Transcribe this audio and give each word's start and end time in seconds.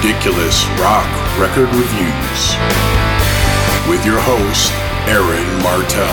Ridiculous 0.00 0.64
Rock 0.78 1.08
Record 1.40 1.68
Reviews 1.74 2.54
with 3.88 4.06
your 4.06 4.20
host, 4.20 4.72
Aaron 5.08 5.60
Martell. 5.60 6.06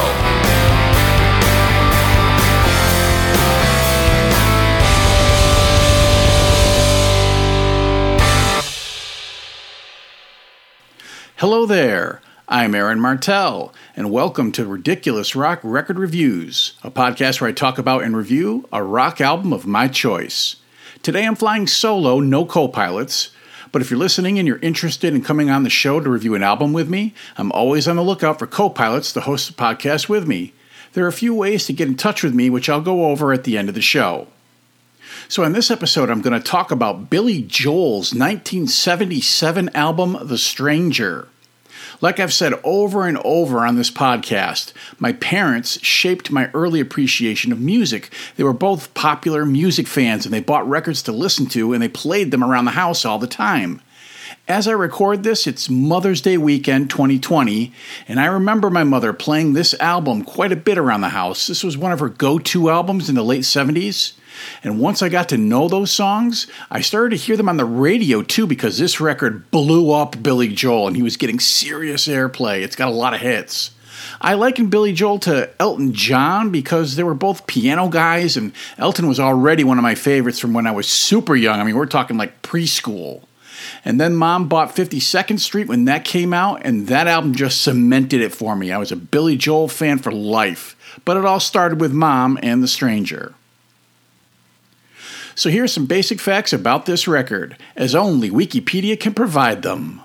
Hello 11.36 11.68
there. 11.68 12.22
I'm 12.48 12.74
Aaron 12.74 13.00
Martell, 13.00 13.72
and 13.96 14.10
welcome 14.10 14.52
to 14.54 14.66
Ridiculous 14.66 15.36
Rock 15.36 15.60
Record 15.62 16.00
Reviews, 16.00 16.74
a 16.84 16.90
podcast 16.90 17.40
where 17.40 17.52
I 17.52 17.54
talk 17.54 17.78
about 17.78 18.04
and 18.04 18.18
review 18.18 18.68
a 18.72 18.82
rock 18.82 19.22
album 19.22 19.54
of 19.54 19.68
my 19.68 19.88
choice. 19.88 20.56
Today 21.04 21.28
I'm 21.28 21.36
flying 21.36 21.68
solo, 21.68 22.20
no 22.20 22.48
co 22.48 22.68
pilots, 22.68 23.30
but 23.76 23.82
if 23.82 23.92
you're 23.92 24.00
listening 24.00 24.40
and 24.40 24.48
you're 24.48 24.58
interested 24.60 25.14
in 25.14 25.22
coming 25.22 25.50
on 25.50 25.64
the 25.64 25.70
show 25.70 26.00
to 26.00 26.10
review 26.10 26.34
an 26.34 26.42
album 26.42 26.72
with 26.72 26.88
me, 26.88 27.14
I'm 27.38 27.52
always 27.52 27.90
on 27.90 27.98
the 27.98 28.04
lookout 28.04 28.40
for 28.40 28.48
co 28.48 28.70
pilots 28.70 29.12
to 29.12 29.20
host 29.20 29.50
the 29.50 29.62
podcast 29.62 30.08
with 30.08 30.26
me. 30.26 30.54
There 30.94 31.04
are 31.04 31.10
a 31.10 31.12
few 31.12 31.36
ways 31.36 31.66
to 31.66 31.74
get 31.74 31.90
in 31.90 31.98
touch 31.98 32.24
with 32.24 32.34
me, 32.34 32.50
which 32.50 32.70
I'll 32.70 32.80
go 32.80 33.08
over 33.08 33.34
at 33.34 33.44
the 33.44 33.58
end 33.58 33.68
of 33.68 33.76
the 33.76 33.82
show. 33.82 34.28
So, 35.28 35.44
in 35.44 35.52
this 35.52 35.70
episode, 35.70 36.10
I'm 36.10 36.22
going 36.22 36.42
to 36.42 36.50
talk 36.52 36.72
about 36.72 37.10
Billy 37.10 37.42
Joel's 37.42 38.14
1977 38.14 39.68
album, 39.76 40.20
The 40.22 40.38
Stranger. 40.38 41.28
Like 42.02 42.20
I've 42.20 42.34
said 42.34 42.54
over 42.64 43.08
and 43.08 43.18
over 43.24 43.66
on 43.66 43.76
this 43.76 43.92
podcast, 43.92 44.74
my 45.00 45.14
parents 45.14 45.84
shaped 45.84 46.32
my 46.32 46.50
early 46.54 46.80
appreciation 46.80 47.52
of 47.52 47.60
music. 47.60 48.14
They 48.36 48.44
were 48.44 48.54
both 48.54 48.94
popular 48.94 49.46
music 49.46 49.88
fans 49.88 50.26
and 50.26 50.34
they 50.34 50.42
bought 50.42 50.68
records 50.68 51.02
to 51.04 51.12
listen 51.12 51.46
to 51.48 51.74
and 51.74 51.82
they 51.82 51.88
played 51.88 52.32
them 52.32 52.44
around 52.44 52.66
the 52.66 52.72
house 52.72 53.06
all 53.06 53.20
the 53.20 53.28
time. 53.28 53.82
As 54.48 54.68
I 54.68 54.74
record 54.74 55.24
this, 55.24 55.48
it's 55.48 55.70
Mother's 55.70 56.22
Day 56.22 56.38
weekend 56.38 56.92
2020, 56.92 57.74
and 58.08 58.20
I 58.20 58.26
remember 58.26 58.70
my 58.70 58.84
mother 58.84 59.12
playing 59.12 59.54
this 59.54 59.74
album 59.80 60.24
quite 60.24 60.52
a 60.52 60.56
bit 60.56 60.78
around 60.78 61.02
the 61.02 61.10
house. 61.10 61.48
This 61.48 61.64
was 61.64 61.78
one 61.78 61.92
of 61.92 62.00
her 62.00 62.10
go 62.10 62.38
to 62.38 62.70
albums 62.70 63.10
in 63.10 63.16
the 63.16 63.24
late 63.24 63.42
70s. 63.42 64.14
And 64.64 64.80
once 64.80 65.02
I 65.02 65.10
got 65.10 65.30
to 65.30 65.38
know 65.38 65.68
those 65.68 65.92
songs, 65.92 66.48
I 66.70 66.82
started 66.82 67.18
to 67.18 67.24
hear 67.24 67.38
them 67.38 67.50
on 67.50 67.58
the 67.58 67.66
radio 67.66 68.22
too 68.22 68.48
because 68.48 68.78
this 68.78 69.00
record 69.00 69.50
blew 69.52 69.92
up 69.92 70.22
Billy 70.22 70.48
Joel 70.48 70.88
and 70.88 70.96
he 70.96 71.04
was 71.04 71.18
getting 71.18 71.40
serious 71.40 72.08
airplay. 72.08 72.62
It's 72.62 72.76
got 72.76 72.90
a 72.90 72.92
lot 72.92 73.14
of 73.14 73.22
hits. 73.22 73.72
I 74.22 74.36
liken 74.36 74.68
Billy 74.68 74.94
Joel 74.94 75.20
to 75.20 75.50
Elton 75.60 75.94
John 75.94 76.52
because 76.52 76.96
they 76.96 77.04
were 77.04 77.14
both 77.14 77.48
piano 77.48 77.90
guys, 77.90 78.38
and 78.38 78.54
Elton 78.78 79.08
was 79.08 79.20
already 79.20 79.64
one 79.64 79.78
of 79.78 79.84
my 79.84 79.96
favorites 79.96 80.40
from 80.40 80.54
when 80.54 80.68
I 80.68 80.72
was 80.72 80.88
super 80.88 81.36
young. 81.36 81.60
I 81.60 81.64
mean, 81.64 81.76
we're 81.76 81.86
talking 81.86 82.18
like 82.18 82.42
preschool. 82.42 83.24
And 83.84 84.00
then 84.00 84.16
mom 84.16 84.48
bought 84.48 84.76
52nd 84.76 85.40
Street 85.40 85.68
when 85.68 85.86
that 85.86 86.06
came 86.06 86.34
out, 86.34 86.62
and 86.64 86.88
that 86.88 87.08
album 87.08 87.34
just 87.34 87.62
cemented 87.62 88.22
it 88.22 88.34
for 88.34 88.56
me. 88.56 88.72
I 88.72 88.78
was 88.78 88.92
a 88.92 88.96
Billy 88.96 89.38
Joel 89.38 89.68
fan 89.68 90.00
for 90.00 90.12
life. 90.12 90.76
But 91.04 91.18
it 91.18 91.26
all 91.26 91.40
started 91.40 91.82
with 91.82 91.92
mom 91.92 92.40
and 92.42 92.64
The 92.64 92.68
Stranger. 92.68 93.34
So 95.36 95.50
here 95.50 95.66
are 95.66 95.68
some 95.68 95.86
basic 95.86 96.22
facts 96.22 96.54
about 96.54 96.86
this 96.86 97.10
record, 97.10 97.58
as 97.76 97.94
only 97.94 98.30
Wikipedia 98.30 98.98
can 98.98 99.14
provide 99.14 99.64
them. 99.64 100.02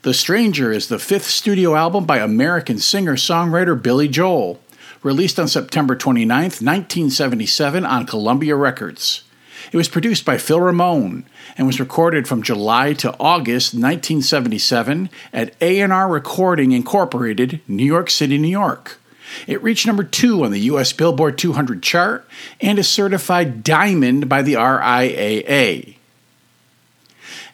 The 0.00 0.14
Stranger 0.14 0.72
is 0.72 0.88
the 0.88 0.98
fifth 0.98 1.26
studio 1.26 1.74
album 1.74 2.06
by 2.06 2.18
American 2.18 2.78
singer 2.78 3.16
songwriter 3.16 3.80
Billy 3.80 4.08
Joel, 4.08 4.58
released 5.02 5.38
on 5.38 5.46
September 5.46 5.94
29, 5.94 6.42
1977, 6.42 7.84
on 7.84 8.06
Columbia 8.06 8.56
Records. 8.56 9.24
It 9.72 9.76
was 9.76 9.88
produced 9.88 10.24
by 10.24 10.38
Phil 10.38 10.60
Ramone 10.60 11.26
and 11.58 11.66
was 11.66 11.80
recorded 11.80 12.26
from 12.26 12.42
July 12.42 12.94
to 12.94 13.14
August 13.20 13.74
1977 13.74 15.10
at 15.34 15.54
A&R 15.60 16.08
Recording 16.08 16.72
Incorporated, 16.72 17.60
New 17.68 17.84
York 17.84 18.08
City, 18.08 18.38
New 18.38 18.48
York. 18.48 18.98
It 19.46 19.62
reached 19.62 19.86
number 19.86 20.04
two 20.04 20.44
on 20.44 20.50
the 20.50 20.60
U.S. 20.60 20.92
Billboard 20.92 21.38
200 21.38 21.82
chart 21.82 22.28
and 22.60 22.78
is 22.78 22.88
certified 22.88 23.62
diamond 23.62 24.28
by 24.28 24.42
the 24.42 24.54
RIAA. 24.54 25.96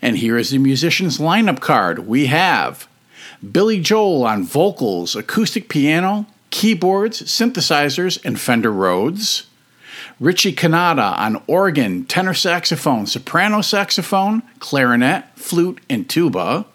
And 0.00 0.18
here 0.18 0.36
is 0.36 0.50
the 0.50 0.58
musician's 0.58 1.18
lineup 1.18 1.60
card. 1.60 2.06
We 2.06 2.26
have 2.26 2.88
Billy 3.50 3.80
Joel 3.80 4.24
on 4.24 4.44
vocals, 4.44 5.14
acoustic 5.14 5.68
piano, 5.68 6.26
keyboards, 6.50 7.22
synthesizers, 7.22 8.22
and 8.24 8.40
Fender 8.40 8.72
Rhodes. 8.72 9.46
Richie 10.20 10.54
Cannata 10.54 11.18
on 11.18 11.42
organ, 11.46 12.04
tenor 12.04 12.34
saxophone, 12.34 13.06
soprano 13.06 13.60
saxophone, 13.60 14.42
clarinet, 14.58 15.24
flute, 15.34 15.80
and 15.88 16.08
tuba. 16.08 16.66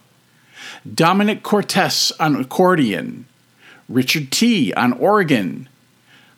Dominic 0.92 1.44
Cortese 1.44 2.14
on 2.20 2.36
accordion. 2.36 3.26
Richard 3.90 4.32
Tee 4.32 4.74
on 4.74 4.94
organ, 4.94 5.70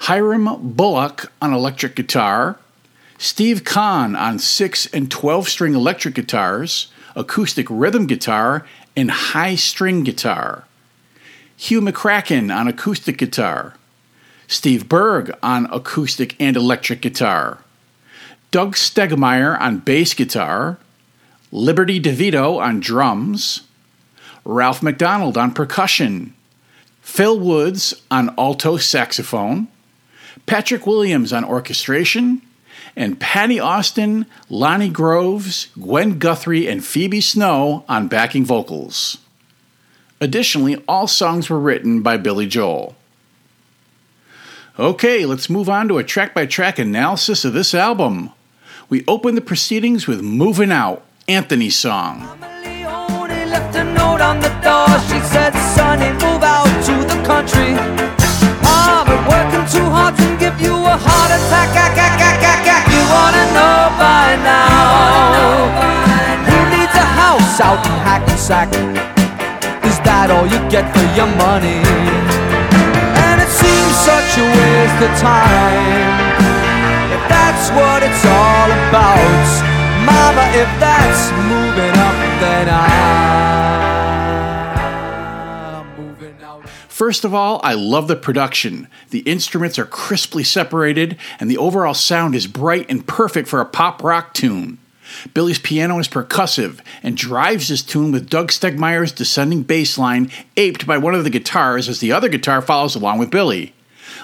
Hiram 0.01 0.73
Bullock 0.75 1.31
on 1.41 1.53
electric 1.53 1.95
guitar, 1.95 2.59
Steve 3.17 3.63
Khan 3.63 4.15
on 4.15 4.39
6 4.39 4.85
and 4.93 5.11
12 5.11 5.49
string 5.49 5.75
electric 5.75 6.15
guitars, 6.15 6.91
acoustic 7.15 7.67
rhythm 7.69 8.07
guitar, 8.07 8.65
and 8.95 9.11
high 9.11 9.55
string 9.55 10.03
guitar. 10.03 10.63
Hugh 11.57 11.81
McCracken 11.81 12.55
on 12.55 12.69
acoustic 12.69 13.17
guitar. 13.17 13.75
Steve 14.47 14.87
Burgh 14.87 15.31
on 15.43 15.67
acoustic 15.71 16.35
and 16.39 16.55
electric 16.55 17.01
guitar. 17.01 17.59
Doug 18.51 18.75
Stegmeyer 18.75 19.59
on 19.59 19.79
bass 19.79 20.13
guitar. 20.13 20.79
Liberty 21.51 21.99
DeVito 21.99 22.57
on 22.57 22.79
drums. 22.79 23.63
Ralph 24.45 24.81
McDonald 24.81 25.37
on 25.37 25.53
percussion. 25.53 26.33
Phil 27.09 27.37
Woods 27.37 28.01
on 28.09 28.33
alto 28.37 28.77
saxophone, 28.77 29.67
Patrick 30.45 30.87
Williams 30.87 31.33
on 31.33 31.43
orchestration, 31.43 32.41
and 32.95 33.19
Patti 33.19 33.59
Austin, 33.59 34.25
Lani 34.47 34.89
Groves, 34.89 35.67
Gwen 35.73 36.17
Guthrie, 36.17 36.67
and 36.67 36.85
Phoebe 36.85 37.19
Snow 37.19 37.83
on 37.89 38.07
backing 38.07 38.45
vocals. 38.45 39.17
Additionally, 40.21 40.81
all 40.87 41.07
songs 41.07 41.49
were 41.49 41.59
written 41.59 42.01
by 42.01 42.15
Billy 42.15 42.45
Joel. 42.45 42.95
Okay, 44.77 45.25
let's 45.25 45.49
move 45.49 45.67
on 45.67 45.89
to 45.89 45.97
a 45.97 46.03
track 46.05 46.33
by 46.33 46.45
track 46.45 46.79
analysis 46.79 47.43
of 47.43 47.53
this 47.53 47.73
album. 47.73 48.29
We 48.87 49.03
open 49.07 49.35
the 49.35 49.41
proceedings 49.41 50.07
with 50.07 50.21
Moving 50.21 50.71
Out, 50.71 51.03
Anthony's 51.27 51.75
song 51.75 52.39
Sonny, 55.79 56.11
move 56.19 56.43
out 56.43 56.67
to 56.87 56.95
the 57.07 57.19
country. 57.23 57.71
I've 58.67 59.07
been 59.07 59.23
working 59.31 59.63
too 59.71 59.87
hard 59.87 60.11
to 60.19 60.27
give 60.35 60.59
you 60.59 60.75
a 60.75 60.95
heart 61.07 61.31
attack. 61.31 61.71
You 62.91 63.01
wanna 63.15 63.45
know 63.55 63.79
by 63.95 64.35
now? 64.43 65.71
Who 66.49 66.57
needs 66.75 66.95
a 66.99 67.07
house 67.23 67.55
out 67.63 67.79
in 67.87 67.95
Hackensack? 68.03 68.67
Is 69.87 69.97
that 70.03 70.27
all 70.35 70.47
you 70.53 70.59
get 70.67 70.83
for 70.91 71.07
your 71.15 71.31
money? 71.47 71.79
And 73.23 73.39
it 73.39 73.51
seems 73.63 73.93
such 74.03 74.31
a 74.43 74.45
waste 74.59 74.99
of 75.07 75.13
time. 75.23 76.11
If 77.15 77.23
that's 77.31 77.65
what 77.71 78.03
it's 78.03 78.23
all 78.27 78.69
about, 78.83 79.47
Mama, 80.03 80.43
if 80.59 80.69
that's 80.83 81.23
moving 81.47 81.95
up, 82.07 82.17
then 82.43 82.67
I. 82.67 83.28
First 86.99 87.23
of 87.23 87.33
all, 87.33 87.61
I 87.63 87.75
love 87.75 88.09
the 88.09 88.17
production. 88.17 88.89
The 89.11 89.19
instruments 89.19 89.79
are 89.79 89.85
crisply 89.85 90.43
separated, 90.43 91.15
and 91.39 91.49
the 91.49 91.57
overall 91.57 91.93
sound 91.93 92.35
is 92.35 92.45
bright 92.45 92.87
and 92.89 93.07
perfect 93.07 93.47
for 93.47 93.61
a 93.61 93.65
pop 93.65 94.03
rock 94.03 94.33
tune. 94.33 94.79
Billy's 95.33 95.59
piano 95.59 95.97
is 95.99 96.09
percussive 96.09 96.81
and 97.01 97.15
drives 97.15 97.69
his 97.69 97.83
tune 97.83 98.11
with 98.11 98.29
Doug 98.29 98.49
Stegmeyer's 98.49 99.13
descending 99.13 99.63
bass 99.63 99.97
line, 99.97 100.29
aped 100.57 100.85
by 100.85 100.97
one 100.97 101.15
of 101.15 101.23
the 101.23 101.29
guitars 101.29 101.87
as 101.87 102.01
the 102.01 102.11
other 102.11 102.27
guitar 102.27 102.61
follows 102.61 102.95
along 102.95 103.17
with 103.17 103.31
Billy. 103.31 103.73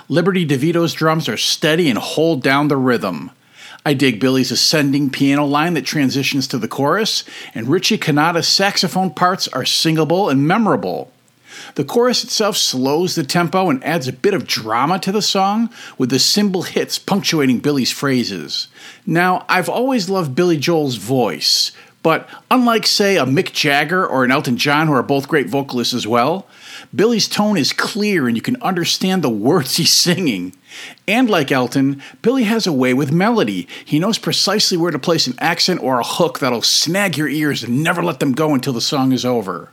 Liberty 0.10 0.46
DeVito's 0.46 0.94
drums 0.94 1.30
are 1.30 1.38
steady 1.38 1.90
and 1.90 1.98
hold 1.98 2.44
down 2.44 2.68
the 2.68 2.76
rhythm. 2.76 3.32
I 3.86 3.94
dig 3.94 4.20
Billy's 4.20 4.52
ascending 4.52 5.12
piano 5.12 5.46
line 5.46 5.76
that 5.76 5.86
transitions 5.86 6.46
to 6.50 6.58
the 6.58 6.68
chorus, 6.68 7.24
and 7.54 7.70
Richie 7.70 7.98
Cannata's 7.98 8.50
saxophone 8.50 9.12
parts 9.12 9.48
are 9.48 9.64
singable 9.64 10.28
and 10.28 10.46
memorable. 10.46 11.14
The 11.76 11.84
chorus 11.84 12.24
itself 12.24 12.58
slows 12.58 13.16
the 13.16 13.24
tempo 13.24 13.70
and 13.70 13.84
adds 13.84 14.08
a 14.08 14.14
bit 14.14 14.34
of 14.34 14.48
drama 14.48 15.00
to 15.00 15.12
the 15.12 15.22
song, 15.22 15.70
with 15.98 16.10
the 16.10 16.20
cymbal 16.20 16.64
hits 16.64 17.00
punctuating 17.00 17.60
Billy's 17.60 17.92
phrases. 17.92 18.68
Now, 19.06 19.46
I've 19.50 19.70
always 19.70 20.10
loved 20.10 20.36
Billy 20.36 20.58
Joel's 20.58 20.96
voice, 20.96 21.72
but 22.06 22.30
unlike, 22.52 22.86
say, 22.86 23.18
a 23.18 23.26
Mick 23.26 23.52
Jagger 23.52 24.06
or 24.06 24.24
an 24.24 24.30
Elton 24.30 24.58
John, 24.58 24.86
who 24.86 24.94
are 24.94 25.02
both 25.02 25.28
great 25.28 25.50
vocalists 25.50 25.92
as 25.92 26.06
well, 26.06 26.46
Billy's 26.94 27.28
tone 27.28 27.58
is 27.58 27.74
clear 27.74 28.28
and 28.28 28.38
you 28.38 28.44
can 28.44 28.62
understand 28.62 29.24
the 29.24 29.30
words 29.30 29.78
he's 29.78 29.92
singing. 29.92 30.56
And 31.08 31.32
like 31.32 31.52
Elton, 31.52 32.04
Billy 32.22 32.44
has 32.44 32.68
a 32.68 32.72
way 32.72 32.94
with 32.94 33.12
melody. 33.12 33.68
He 33.84 33.98
knows 33.98 34.20
precisely 34.20 34.78
where 34.78 34.92
to 34.92 35.00
place 35.00 35.26
an 35.26 35.34
accent 35.40 35.82
or 35.82 36.00
a 36.00 36.06
hook 36.06 36.38
that'll 36.38 36.62
snag 36.62 37.18
your 37.18 37.28
ears 37.28 37.64
and 37.64 37.82
never 37.82 38.04
let 38.04 38.20
them 38.20 38.34
go 38.34 38.54
until 38.54 38.74
the 38.74 38.82
song 38.82 39.12
is 39.12 39.26
over. 39.26 39.72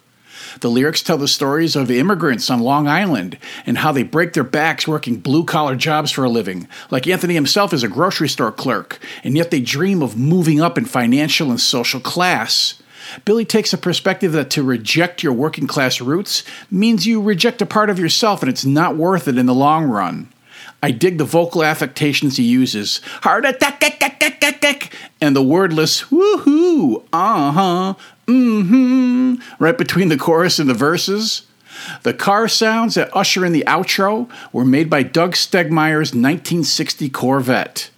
The 0.61 0.71
lyrics 0.71 1.03
tell 1.03 1.19
the 1.19 1.29
stories 1.29 1.77
of 1.77 1.91
immigrants 1.91 2.51
on 2.51 2.61
Long 2.61 2.89
Island 2.89 3.39
and 3.67 3.79
how 3.79 3.93
they 3.93 4.03
break 4.03 4.33
their 4.33 4.45
backs 4.45 4.87
working 4.87 5.17
blue 5.17 5.45
collar 5.45 5.77
jobs 5.77 6.11
for 6.11 6.25
a 6.25 6.31
living, 6.31 6.69
like 6.91 7.07
Anthony 7.07 7.35
himself 7.35 7.73
is 7.73 7.83
a 7.83 7.89
grocery 7.89 8.29
store 8.29 8.53
clerk, 8.53 8.99
and 9.25 9.37
yet 9.37 9.51
they 9.51 9.61
dream 9.61 10.03
of 10.03 10.17
moving 10.17 10.61
up 10.61 10.79
in 10.79 10.85
financial 10.85 11.51
and 11.51 11.61
social 11.61 12.01
class. 12.01 12.81
Billy 13.25 13.45
takes 13.45 13.73
a 13.73 13.79
perspective 13.79 14.33
that 14.33 14.51
to 14.51 14.63
reject 14.63 15.23
your 15.23 15.33
working 15.33 15.67
class 15.67 16.01
roots 16.01 16.45
means 16.71 17.07
you 17.07 17.21
reject 17.21 17.61
a 17.61 17.67
part 17.67 17.91
of 17.91 17.99
yourself 17.99 18.43
and 18.43 18.51
it's 18.51 18.65
not 18.65 18.97
worth 18.97 19.29
it 19.29 19.39
in 19.39 19.47
the 19.47 19.55
long 19.55 19.87
run. 19.87 20.33
I 20.83 20.91
dig 20.91 21.19
the 21.19 21.25
vocal 21.25 21.63
affectations 21.63 22.37
he 22.37 22.45
uses. 22.45 23.01
Heart 23.23 23.45
attack, 23.45 23.83
and 25.21 25.37
the 25.37 25.43
wordless 25.43 26.03
woohoo, 26.05 27.05
uh 27.13 27.53
huh, 27.53 27.95
mm 28.33 28.69
hmm, 28.69 29.35
right 29.59 29.77
between 29.77 30.09
the 30.09 30.17
chorus 30.17 30.59
and 30.59 30.69
the 30.69 30.75
verses. 30.75 31.43
The 32.03 32.15
car 32.15 32.49
sounds 32.49 32.95
that 32.95 33.15
usher 33.17 33.45
in 33.45 33.53
the 33.53 33.65
outro 33.67 34.31
were 34.53 34.65
made 34.65 34.89
by 34.89 35.03
Doug 35.03 35.33
Stegmeyer's 35.33 36.15
1960 36.15 37.09
Corvette. 37.11 37.91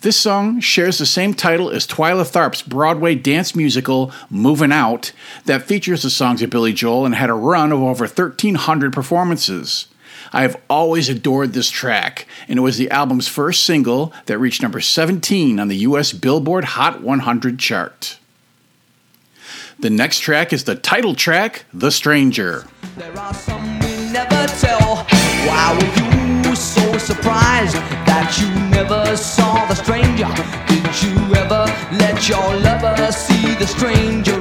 This 0.00 0.16
song 0.16 0.60
shares 0.60 0.98
the 0.98 1.06
same 1.06 1.34
title 1.34 1.70
as 1.70 1.86
Twyla 1.86 2.24
Tharp's 2.24 2.62
Broadway 2.62 3.14
dance 3.14 3.56
musical 3.56 4.12
Movin' 4.30 4.72
Out 4.72 5.12
that 5.46 5.62
features 5.62 6.02
the 6.02 6.10
songs 6.10 6.42
of 6.42 6.50
Billy 6.50 6.72
Joel 6.72 7.06
and 7.06 7.14
had 7.14 7.30
a 7.30 7.34
run 7.34 7.72
of 7.72 7.80
over 7.80 8.04
1,300 8.04 8.92
performances. 8.92 9.88
I 10.32 10.42
have 10.42 10.60
always 10.68 11.08
adored 11.08 11.52
this 11.52 11.70
track, 11.70 12.26
and 12.46 12.58
it 12.58 12.62
was 12.62 12.78
the 12.78 12.90
album's 12.90 13.28
first 13.28 13.62
single 13.62 14.12
that 14.26 14.38
reached 14.38 14.62
number 14.62 14.80
17 14.80 15.58
on 15.58 15.68
the 15.68 15.76
US 15.78 16.12
Billboard 16.12 16.64
Hot 16.64 17.00
100 17.02 17.58
chart. 17.58 18.18
The 19.78 19.90
next 19.90 20.20
track 20.20 20.54
is 20.54 20.64
the 20.64 20.74
title 20.74 21.14
track, 21.14 21.66
The 21.74 21.90
Stranger. 21.90 22.64
There 22.96 23.14
are 23.18 23.34
some 23.34 23.78
we 23.80 24.10
never 24.10 24.46
tell. 24.58 25.04
Why 25.44 25.76
were 25.76 26.48
you 26.48 26.56
so 26.56 26.96
surprised 26.96 27.74
that 28.08 28.38
you 28.40 28.48
never 28.70 29.14
saw 29.18 29.66
the 29.66 29.74
stranger? 29.74 30.32
Did 30.66 31.02
you 31.02 31.34
ever 31.36 31.66
let 31.92 32.26
your 32.26 32.56
lover 32.56 33.12
see 33.12 33.54
the 33.56 33.66
stranger 33.66 34.40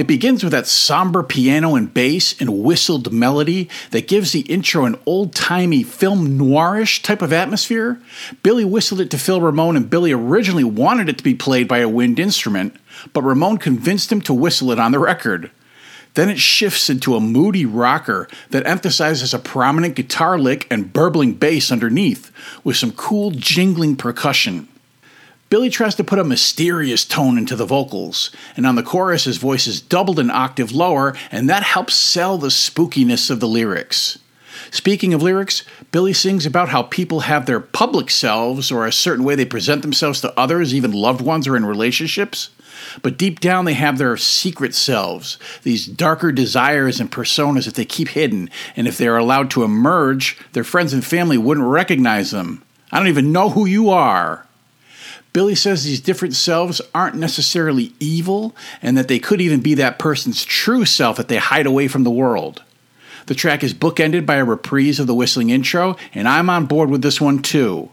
It 0.00 0.06
begins 0.06 0.42
with 0.42 0.52
that 0.52 0.66
somber 0.66 1.22
piano 1.22 1.74
and 1.74 1.92
bass 1.92 2.34
and 2.40 2.62
whistled 2.62 3.12
melody 3.12 3.68
that 3.90 4.08
gives 4.08 4.32
the 4.32 4.40
intro 4.40 4.86
an 4.86 4.98
old 5.04 5.34
timey 5.34 5.82
film 5.82 6.38
noirish 6.38 7.02
type 7.02 7.20
of 7.20 7.34
atmosphere. 7.34 8.00
Billy 8.42 8.64
whistled 8.64 9.02
it 9.02 9.10
to 9.10 9.18
Phil 9.18 9.42
Ramone, 9.42 9.76
and 9.76 9.90
Billy 9.90 10.10
originally 10.10 10.64
wanted 10.64 11.10
it 11.10 11.18
to 11.18 11.22
be 11.22 11.34
played 11.34 11.68
by 11.68 11.80
a 11.80 11.88
wind 11.88 12.18
instrument, 12.18 12.76
but 13.12 13.20
Ramone 13.20 13.58
convinced 13.58 14.10
him 14.10 14.22
to 14.22 14.32
whistle 14.32 14.70
it 14.70 14.78
on 14.78 14.92
the 14.92 14.98
record. 14.98 15.50
Then 16.14 16.30
it 16.30 16.38
shifts 16.38 16.88
into 16.88 17.14
a 17.14 17.20
moody 17.20 17.66
rocker 17.66 18.26
that 18.52 18.66
emphasizes 18.66 19.34
a 19.34 19.38
prominent 19.38 19.96
guitar 19.96 20.38
lick 20.38 20.66
and 20.70 20.94
burbling 20.94 21.34
bass 21.34 21.70
underneath, 21.70 22.32
with 22.64 22.78
some 22.78 22.92
cool 22.92 23.32
jingling 23.32 23.96
percussion. 23.96 24.66
Billy 25.50 25.68
tries 25.68 25.96
to 25.96 26.04
put 26.04 26.20
a 26.20 26.24
mysterious 26.24 27.04
tone 27.04 27.36
into 27.36 27.56
the 27.56 27.66
vocals, 27.66 28.30
and 28.56 28.64
on 28.64 28.76
the 28.76 28.84
chorus, 28.84 29.24
his 29.24 29.36
voice 29.36 29.66
is 29.66 29.80
doubled 29.80 30.20
an 30.20 30.30
octave 30.30 30.70
lower, 30.70 31.12
and 31.32 31.50
that 31.50 31.64
helps 31.64 31.94
sell 31.94 32.38
the 32.38 32.48
spookiness 32.48 33.30
of 33.30 33.40
the 33.40 33.48
lyrics. 33.48 34.20
Speaking 34.70 35.12
of 35.12 35.22
lyrics, 35.22 35.64
Billy 35.90 36.12
sings 36.12 36.46
about 36.46 36.68
how 36.68 36.84
people 36.84 37.20
have 37.20 37.46
their 37.46 37.58
public 37.58 38.10
selves 38.10 38.70
or 38.70 38.86
a 38.86 38.92
certain 38.92 39.24
way 39.24 39.34
they 39.34 39.44
present 39.44 39.82
themselves 39.82 40.20
to 40.20 40.38
others, 40.38 40.72
even 40.72 40.92
loved 40.92 41.20
ones 41.20 41.48
or 41.48 41.56
in 41.56 41.66
relationships. 41.66 42.50
But 43.02 43.18
deep 43.18 43.40
down, 43.40 43.64
they 43.64 43.74
have 43.74 43.98
their 43.98 44.16
secret 44.16 44.72
selves, 44.72 45.36
these 45.64 45.84
darker 45.84 46.30
desires 46.30 47.00
and 47.00 47.10
personas 47.10 47.64
that 47.64 47.74
they 47.74 47.84
keep 47.84 48.10
hidden, 48.10 48.50
and 48.76 48.86
if 48.86 48.96
they 48.96 49.08
are 49.08 49.16
allowed 49.16 49.50
to 49.50 49.64
emerge, 49.64 50.38
their 50.52 50.62
friends 50.62 50.92
and 50.92 51.04
family 51.04 51.38
wouldn't 51.38 51.66
recognize 51.66 52.30
them. 52.30 52.62
I 52.92 52.98
don't 52.98 53.08
even 53.08 53.32
know 53.32 53.50
who 53.50 53.66
you 53.66 53.90
are. 53.90 54.46
Billy 55.32 55.54
says 55.54 55.84
these 55.84 56.00
different 56.00 56.34
selves 56.34 56.80
aren't 56.94 57.14
necessarily 57.14 57.92
evil, 58.00 58.54
and 58.82 58.98
that 58.98 59.08
they 59.08 59.18
could 59.18 59.40
even 59.40 59.60
be 59.60 59.74
that 59.74 59.98
person's 59.98 60.44
true 60.44 60.84
self 60.84 61.16
that 61.16 61.28
they 61.28 61.36
hide 61.36 61.66
away 61.66 61.86
from 61.86 62.02
the 62.02 62.10
world. 62.10 62.62
The 63.26 63.34
track 63.34 63.62
is 63.62 63.74
bookended 63.74 64.26
by 64.26 64.36
a 64.36 64.44
reprise 64.44 64.98
of 64.98 65.06
the 65.06 65.14
whistling 65.14 65.50
intro, 65.50 65.96
and 66.14 66.28
I'm 66.28 66.50
on 66.50 66.66
board 66.66 66.90
with 66.90 67.02
this 67.02 67.20
one 67.20 67.42
too. 67.42 67.90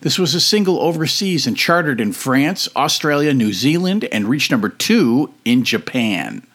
This 0.00 0.18
was 0.18 0.34
a 0.34 0.40
single 0.40 0.80
overseas 0.80 1.46
and 1.46 1.56
charted 1.56 2.00
in 2.00 2.12
France, 2.12 2.68
Australia, 2.74 3.34
New 3.34 3.52
Zealand, 3.52 4.04
and 4.10 4.28
reached 4.28 4.50
number 4.50 4.68
two 4.68 5.34
in 5.44 5.64
Japan. 5.64 6.46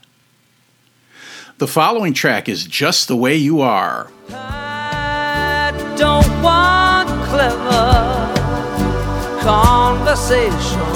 The 1.59 1.67
following 1.67 2.13
track 2.13 2.49
is 2.49 2.65
Just 2.65 3.07
the 3.07 3.17
Way 3.17 3.35
You 3.35 3.61
Are. 3.61 4.09
I 4.31 5.95
don't 5.97 6.41
want 6.41 7.09
clever 7.29 8.22
conversation. 9.43 10.87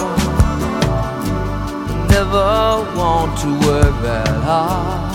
Never 2.10 2.86
want 3.00 3.38
to 3.44 3.50
work 3.68 3.96
that 4.04 4.36
hard. 4.48 5.12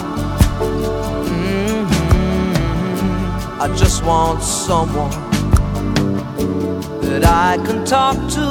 Mhm. 1.29 1.87
I 3.65 3.67
just 3.83 4.05
want 4.05 4.43
someone 4.43 5.17
that 7.03 7.25
I 7.25 7.51
can 7.67 7.85
talk 7.85 8.17
to. 8.37 8.49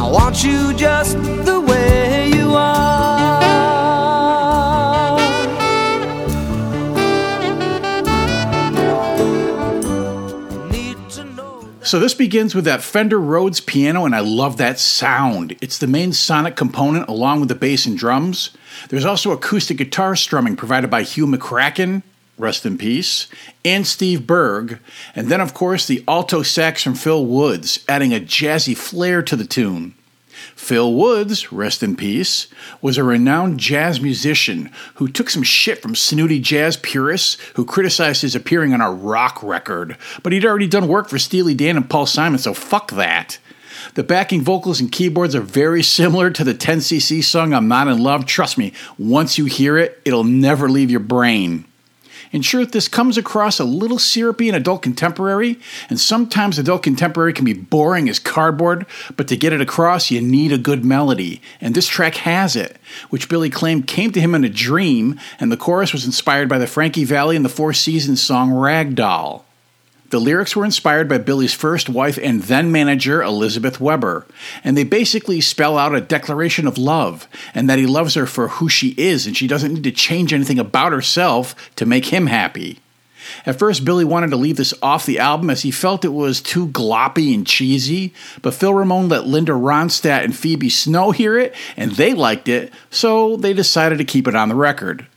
I 0.00 0.02
want 0.16 0.44
you 0.44 0.74
just 0.74 1.16
the 1.48 1.58
way 1.60 2.30
you 2.36 2.54
are. 2.54 2.93
So 11.94 12.00
this 12.00 12.12
begins 12.12 12.56
with 12.56 12.64
that 12.64 12.82
Fender 12.82 13.20
Rhodes 13.20 13.60
piano, 13.60 14.04
and 14.04 14.16
I 14.16 14.18
love 14.18 14.56
that 14.56 14.80
sound. 14.80 15.54
It's 15.60 15.78
the 15.78 15.86
main 15.86 16.12
sonic 16.12 16.56
component 16.56 17.08
along 17.08 17.38
with 17.38 17.48
the 17.48 17.54
bass 17.54 17.86
and 17.86 17.96
drums. 17.96 18.50
There's 18.88 19.04
also 19.04 19.30
acoustic 19.30 19.76
guitar 19.76 20.16
strumming 20.16 20.56
provided 20.56 20.90
by 20.90 21.04
Hugh 21.04 21.28
McCracken, 21.28 22.02
rest 22.36 22.66
in 22.66 22.78
peace, 22.78 23.28
and 23.64 23.86
Steve 23.86 24.26
Burgh, 24.26 24.80
and 25.14 25.28
then 25.28 25.40
of 25.40 25.54
course 25.54 25.86
the 25.86 26.02
alto 26.08 26.42
sax 26.42 26.82
from 26.82 26.96
Phil 26.96 27.24
Woods, 27.24 27.84
adding 27.88 28.12
a 28.12 28.18
jazzy 28.18 28.76
flair 28.76 29.22
to 29.22 29.36
the 29.36 29.46
tune. 29.46 29.94
Phil 30.56 30.92
Woods, 30.92 31.52
rest 31.52 31.82
in 31.82 31.96
peace, 31.96 32.46
was 32.80 32.98
a 32.98 33.04
renowned 33.04 33.58
jazz 33.58 34.00
musician 34.00 34.70
who 34.94 35.08
took 35.08 35.30
some 35.30 35.42
shit 35.42 35.82
from 35.82 35.94
snooty 35.94 36.40
jazz 36.40 36.76
purists 36.76 37.36
who 37.54 37.64
criticized 37.64 38.22
his 38.22 38.34
appearing 38.34 38.72
on 38.72 38.80
a 38.80 38.90
rock 38.90 39.42
record, 39.42 39.96
but 40.22 40.32
he'd 40.32 40.44
already 40.44 40.66
done 40.66 40.88
work 40.88 41.08
for 41.08 41.18
Steely 41.18 41.54
Dan 41.54 41.76
and 41.76 41.88
Paul 41.88 42.06
Simon, 42.06 42.38
so 42.38 42.54
fuck 42.54 42.92
that. 42.92 43.38
The 43.94 44.02
backing 44.02 44.42
vocals 44.42 44.80
and 44.80 44.90
keyboards 44.90 45.34
are 45.34 45.40
very 45.40 45.82
similar 45.82 46.30
to 46.30 46.44
the 46.44 46.54
10cc 46.54 47.22
song 47.22 47.52
I'm 47.52 47.68
Not 47.68 47.88
in 47.88 48.02
Love. 48.02 48.26
Trust 48.26 48.56
me, 48.56 48.72
once 48.98 49.36
you 49.38 49.44
hear 49.44 49.76
it, 49.76 50.00
it'll 50.04 50.24
never 50.24 50.68
leave 50.68 50.90
your 50.90 51.00
brain. 51.00 51.64
In 52.34 52.42
truth, 52.42 52.72
this 52.72 52.88
comes 52.88 53.16
across 53.16 53.60
a 53.60 53.64
little 53.64 54.00
syrupy 54.00 54.48
in 54.48 54.56
adult 54.56 54.82
contemporary, 54.82 55.56
and 55.88 56.00
sometimes 56.00 56.58
adult 56.58 56.82
contemporary 56.82 57.32
can 57.32 57.44
be 57.44 57.52
boring 57.52 58.08
as 58.08 58.18
cardboard, 58.18 58.86
but 59.16 59.28
to 59.28 59.36
get 59.36 59.52
it 59.52 59.60
across, 59.60 60.10
you 60.10 60.20
need 60.20 60.50
a 60.50 60.58
good 60.58 60.84
melody, 60.84 61.40
and 61.60 61.76
this 61.76 61.86
track 61.86 62.16
has 62.16 62.56
it, 62.56 62.76
which 63.10 63.28
Billy 63.28 63.50
claimed 63.50 63.86
came 63.86 64.10
to 64.10 64.20
him 64.20 64.34
in 64.34 64.42
a 64.42 64.48
dream, 64.48 65.20
and 65.38 65.52
the 65.52 65.56
chorus 65.56 65.92
was 65.92 66.06
inspired 66.06 66.48
by 66.48 66.58
the 66.58 66.66
Frankie 66.66 67.04
Valli 67.04 67.36
and 67.36 67.44
the 67.44 67.48
Four 67.48 67.72
Seasons 67.72 68.20
song 68.20 68.50
Ragdoll. 68.50 69.42
The 70.14 70.20
lyrics 70.20 70.54
were 70.54 70.64
inspired 70.64 71.08
by 71.08 71.18
Billy's 71.18 71.54
first 71.54 71.88
wife 71.88 72.20
and 72.22 72.40
then 72.40 72.70
manager, 72.70 73.20
Elizabeth 73.20 73.80
Weber, 73.80 74.24
and 74.62 74.76
they 74.76 74.84
basically 74.84 75.40
spell 75.40 75.76
out 75.76 75.92
a 75.92 76.00
declaration 76.00 76.68
of 76.68 76.78
love 76.78 77.26
and 77.52 77.68
that 77.68 77.80
he 77.80 77.86
loves 77.86 78.14
her 78.14 78.24
for 78.24 78.46
who 78.46 78.68
she 78.68 78.90
is 78.90 79.26
and 79.26 79.36
she 79.36 79.48
doesn't 79.48 79.74
need 79.74 79.82
to 79.82 79.90
change 79.90 80.32
anything 80.32 80.60
about 80.60 80.92
herself 80.92 81.56
to 81.74 81.84
make 81.84 82.12
him 82.12 82.28
happy. 82.28 82.78
At 83.44 83.58
first, 83.58 83.84
Billy 83.84 84.04
wanted 84.04 84.30
to 84.30 84.36
leave 84.36 84.56
this 84.56 84.72
off 84.80 85.04
the 85.04 85.18
album 85.18 85.50
as 85.50 85.62
he 85.62 85.72
felt 85.72 86.04
it 86.04 86.10
was 86.10 86.40
too 86.40 86.68
gloppy 86.68 87.34
and 87.34 87.44
cheesy, 87.44 88.14
but 88.40 88.54
Phil 88.54 88.72
Ramone 88.72 89.08
let 89.08 89.26
Linda 89.26 89.50
Ronstadt 89.50 90.22
and 90.22 90.36
Phoebe 90.36 90.70
Snow 90.70 91.10
hear 91.10 91.36
it, 91.36 91.56
and 91.76 91.90
they 91.90 92.14
liked 92.14 92.46
it, 92.46 92.72
so 92.88 93.34
they 93.36 93.52
decided 93.52 93.98
to 93.98 94.04
keep 94.04 94.28
it 94.28 94.36
on 94.36 94.48
the 94.48 94.54
record. 94.54 95.08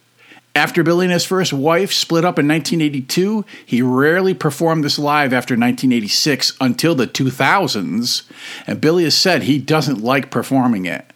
After 0.57 0.81
Billy 0.81 1.05
and 1.05 1.13
his 1.13 1.23
first 1.23 1.53
wife 1.53 1.93
split 1.93 2.25
up 2.25 2.39
in 2.39 2.47
1982, 2.47 3.45
he 3.63 3.83
rarely 3.83 4.33
performed 4.33 4.83
this 4.83 4.97
live 4.97 5.31
after 5.31 5.53
1986 5.53 6.57
until 6.59 6.95
the 6.95 7.05
2000s, 7.05 8.23
and 8.65 8.81
Billy 8.81 9.03
has 9.03 9.15
said 9.15 9.43
he 9.43 9.59
doesn't 9.59 10.01
like 10.01 10.31
performing 10.31 10.87
it. 10.87 11.13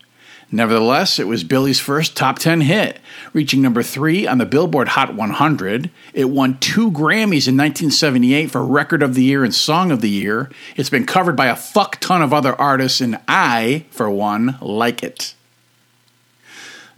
Nevertheless, 0.52 1.18
it 1.18 1.26
was 1.26 1.44
Billy's 1.44 1.80
first 1.80 2.16
top 2.16 2.38
10 2.38 2.62
hit, 2.62 3.00
reaching 3.34 3.64
number 3.64 3.82
3 3.82 4.28
on 4.28 4.38
the 4.38 4.46
Billboard 4.46 4.90
Hot 4.90 5.16
100. 5.16 5.90
It 6.14 6.30
won 6.30 6.60
two 6.60 6.92
Grammys 6.92 7.48
in 7.48 7.58
1978 7.58 8.52
for 8.52 8.64
Record 8.64 9.02
of 9.02 9.16
the 9.16 9.24
Year 9.24 9.44
and 9.44 9.56
Song 9.56 9.90
of 9.90 10.02
the 10.02 10.10
Year. 10.12 10.52
It's 10.76 10.92
been 10.92 11.08
covered 11.08 11.36
by 11.36 11.48
a 11.48 11.56
fuck 11.56 12.00
ton 12.00 12.22
of 12.22 12.32
other 12.32 12.54
artists, 12.62 13.02
and 13.02 13.20
I, 13.28 13.86
for 13.90 14.08
one, 14.08 14.60
like 14.62 15.02
it. 15.02 15.34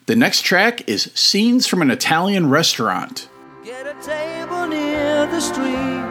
The 0.06 0.18
next 0.18 0.42
track 0.42 0.90
is 0.90 1.10
Scenes 1.16 1.66
from 1.66 1.82
an 1.82 1.90
Italian 1.90 2.50
Restaurant. 2.50 3.30
Get 3.64 3.88
a 3.88 3.94
table 4.04 4.68
near 4.68 5.26
the 5.28 5.40
stream 5.40 6.04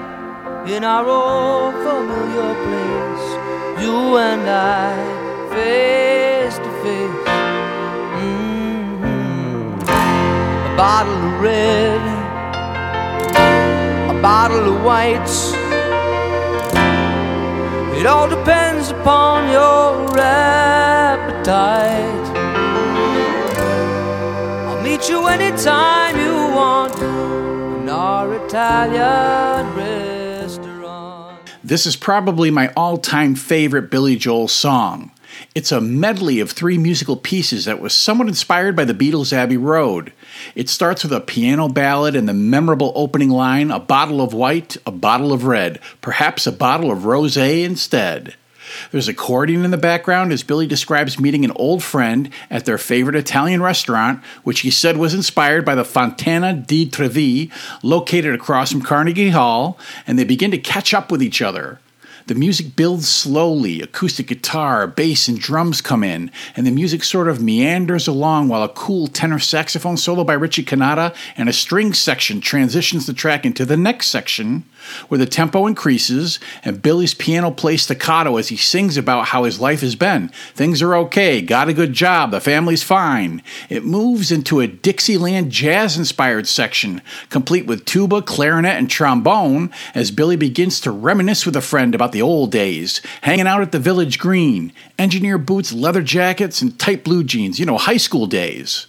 in 0.66 0.82
our 0.82 1.06
old 1.06 1.75
familiar 1.75 2.54
place. 2.64 3.84
You 3.84 4.16
and 4.16 4.49
I, 4.49 4.96
face 5.52 6.56
to 6.56 6.70
face. 6.82 7.28
Mm-hmm. 8.16 9.82
A 10.72 10.75
bottle 10.75 11.12
of 11.12 11.38
red, 11.42 12.00
a 14.08 14.14
bottle 14.22 14.75
of 14.75 14.82
whites. 14.82 15.52
It 18.00 18.06
all 18.06 18.26
depends 18.26 18.90
upon 18.90 19.50
your 19.50 20.18
appetite. 20.18 21.52
You 25.09 25.26
anytime 25.26 26.16
you 26.16 26.54
want 26.54 26.97
in 27.02 27.88
our 27.88 28.32
Italian 28.35 29.75
restaurant. 29.75 31.40
This 31.64 31.87
is 31.87 31.97
probably 31.97 32.52
my 32.52 32.73
all 32.76 32.99
time 32.99 33.35
favorite 33.35 33.90
Billy 33.90 34.14
Joel 34.14 34.47
song. 34.47 35.11
It's 35.56 35.73
a 35.73 35.80
medley 35.80 36.38
of 36.38 36.52
three 36.52 36.78
musical 36.78 37.16
pieces 37.16 37.64
that 37.64 37.80
was 37.80 37.92
somewhat 37.92 38.28
inspired 38.28 38.76
by 38.76 38.85
the 38.85 38.94
Beatles' 38.94 39.32
Abbey 39.32 39.56
Road. 39.56 40.12
It 40.54 40.68
starts 40.68 41.02
with 41.02 41.12
a 41.12 41.21
piano 41.21 41.68
ballad 41.68 42.14
and 42.14 42.28
the 42.28 42.32
memorable 42.32 42.92
opening 42.94 43.30
line 43.30 43.73
a 43.73 43.80
bottle 43.80 44.21
of 44.21 44.32
white, 44.32 44.76
a 44.87 44.92
bottle 44.92 45.32
of 45.32 45.44
red, 45.44 45.80
perhaps 46.00 46.47
a 46.47 46.52
bottle 46.52 46.92
of 46.92 47.06
rose 47.06 47.37
instead. 47.37 48.37
There's 48.90 49.08
accordion 49.08 49.64
in 49.64 49.70
the 49.70 49.76
background 49.76 50.32
as 50.32 50.42
Billy 50.42 50.66
describes 50.66 51.18
meeting 51.18 51.44
an 51.44 51.52
old 51.56 51.82
friend 51.82 52.30
at 52.50 52.64
their 52.64 52.78
favorite 52.78 53.16
Italian 53.16 53.62
restaurant, 53.62 54.22
which 54.42 54.60
he 54.60 54.70
said 54.70 54.96
was 54.96 55.14
inspired 55.14 55.64
by 55.64 55.74
the 55.74 55.84
Fontana 55.84 56.52
di 56.52 56.88
Trevi, 56.88 57.50
located 57.82 58.34
across 58.34 58.72
from 58.72 58.82
Carnegie 58.82 59.30
Hall, 59.30 59.78
and 60.06 60.18
they 60.18 60.24
begin 60.24 60.50
to 60.50 60.58
catch 60.58 60.94
up 60.94 61.10
with 61.10 61.22
each 61.22 61.42
other. 61.42 61.78
The 62.26 62.34
music 62.36 62.76
builds 62.76 63.08
slowly, 63.08 63.82
acoustic 63.82 64.28
guitar, 64.28 64.86
bass, 64.86 65.26
and 65.26 65.38
drums 65.38 65.80
come 65.80 66.04
in, 66.04 66.30
and 66.54 66.66
the 66.66 66.70
music 66.70 67.02
sort 67.02 67.28
of 67.28 67.42
meanders 67.42 68.06
along 68.06 68.48
while 68.48 68.62
a 68.62 68.68
cool 68.68 69.08
tenor 69.08 69.40
saxophone 69.40 69.96
solo 69.96 70.22
by 70.22 70.34
Richie 70.34 70.64
Cannata 70.64 71.14
and 71.36 71.48
a 71.48 71.52
string 71.52 71.92
section 71.92 72.40
transitions 72.40 73.06
the 73.06 73.12
track 73.12 73.44
into 73.44 73.64
the 73.64 73.76
next 73.76 74.08
section, 74.08 74.64
where 75.08 75.18
the 75.18 75.26
tempo 75.26 75.66
increases 75.66 76.38
and 76.64 76.82
Billy's 76.82 77.14
piano 77.14 77.50
plays 77.50 77.82
staccato 77.82 78.36
as 78.36 78.48
he 78.48 78.56
sings 78.56 78.96
about 78.96 79.28
how 79.28 79.44
his 79.44 79.60
life 79.60 79.80
has 79.80 79.94
been. 79.94 80.28
Things 80.54 80.82
are 80.82 80.94
okay, 80.96 81.40
got 81.42 81.68
a 81.68 81.72
good 81.72 81.92
job, 81.92 82.30
the 82.30 82.40
family's 82.40 82.82
fine. 82.82 83.42
It 83.68 83.84
moves 83.84 84.30
into 84.32 84.60
a 84.60 84.66
Dixieland 84.66 85.50
jazz 85.50 85.96
inspired 85.96 86.46
section, 86.46 87.02
complete 87.30 87.66
with 87.66 87.84
tuba, 87.84 88.22
clarinet, 88.22 88.76
and 88.76 88.90
trombone, 88.90 89.70
as 89.94 90.10
Billy 90.10 90.36
begins 90.36 90.80
to 90.80 90.90
reminisce 90.90 91.46
with 91.46 91.56
a 91.56 91.60
friend 91.60 91.94
about 91.94 92.12
the 92.12 92.22
old 92.22 92.50
days, 92.50 93.00
hanging 93.22 93.46
out 93.46 93.62
at 93.62 93.72
the 93.72 93.78
village 93.78 94.18
green, 94.18 94.72
engineer 94.98 95.38
boots, 95.38 95.72
leather 95.72 96.02
jackets, 96.02 96.62
and 96.62 96.78
tight 96.78 97.04
blue 97.04 97.24
jeans, 97.24 97.58
you 97.58 97.66
know, 97.66 97.78
high 97.78 97.96
school 97.96 98.26
days. 98.26 98.86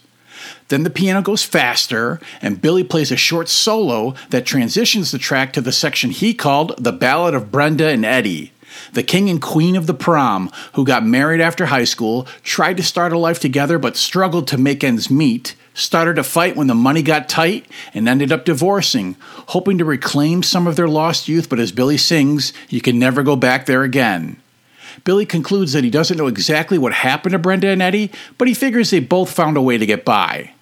Then 0.70 0.84
the 0.84 0.90
piano 0.90 1.22
goes 1.22 1.44
faster, 1.44 2.20
and 2.42 2.62
Billy 2.62 2.84
plays 2.84 3.12
a 3.12 3.18
short 3.18 3.50
solo 3.50 4.16
that 4.30 4.46
transitions 4.46 5.12
the 5.12 5.18
track 5.18 5.54
to 5.54 5.62
the 5.62 5.72
section 5.72 6.12
he 6.12 6.34
called 6.34 6.76
The 6.78 6.92
Ballad 6.92 7.34
of 7.34 7.52
Brenda 7.52 7.90
and 7.90 8.06
Eddie. 8.06 8.52
The 8.94 9.04
king 9.04 9.30
and 9.30 9.42
queen 9.42 9.76
of 9.76 9.88
the 9.88 9.94
prom, 9.94 10.52
who 10.74 10.86
got 10.86 11.06
married 11.06 11.42
after 11.42 11.68
high 11.68 11.84
school, 11.84 12.28
tried 12.44 12.78
to 12.78 12.84
start 12.84 13.14
a 13.14 13.18
life 13.18 13.40
together 13.40 13.78
but 13.78 13.98
struggled 13.98 14.48
to 14.48 14.58
make 14.58 14.84
ends 14.84 15.10
meet, 15.10 15.56
started 15.74 16.18
a 16.18 16.24
fight 16.24 16.56
when 16.56 16.68
the 16.68 16.76
money 16.76 17.02
got 17.02 17.30
tight, 17.30 17.66
and 17.94 18.08
ended 18.08 18.32
up 18.32 18.46
divorcing, 18.46 19.16
hoping 19.48 19.78
to 19.78 19.86
reclaim 19.86 20.44
some 20.44 20.68
of 20.68 20.76
their 20.76 20.88
lost 20.88 21.28
youth, 21.28 21.50
but 21.50 21.60
as 21.60 21.72
Billy 21.72 21.98
sings, 21.98 22.54
you 22.70 22.82
can 22.82 23.00
never 23.00 23.24
go 23.24 23.36
back 23.36 23.66
there 23.66 23.84
again. 23.84 24.38
Billy 25.04 25.26
concludes 25.26 25.74
that 25.74 25.84
he 25.84 25.90
doesn't 25.90 26.18
know 26.18 26.28
exactly 26.28 26.78
what 26.78 26.94
happened 26.94 27.34
to 27.34 27.40
Brenda 27.40 27.68
and 27.68 27.82
Eddie, 27.82 28.12
but 28.38 28.48
he 28.48 28.54
figures 28.54 28.90
they 28.90 29.00
both 29.00 29.32
found 29.32 29.58
a 29.58 29.62
way 29.62 29.78
to 29.78 29.86
get 29.86 30.06
by. 30.06 30.54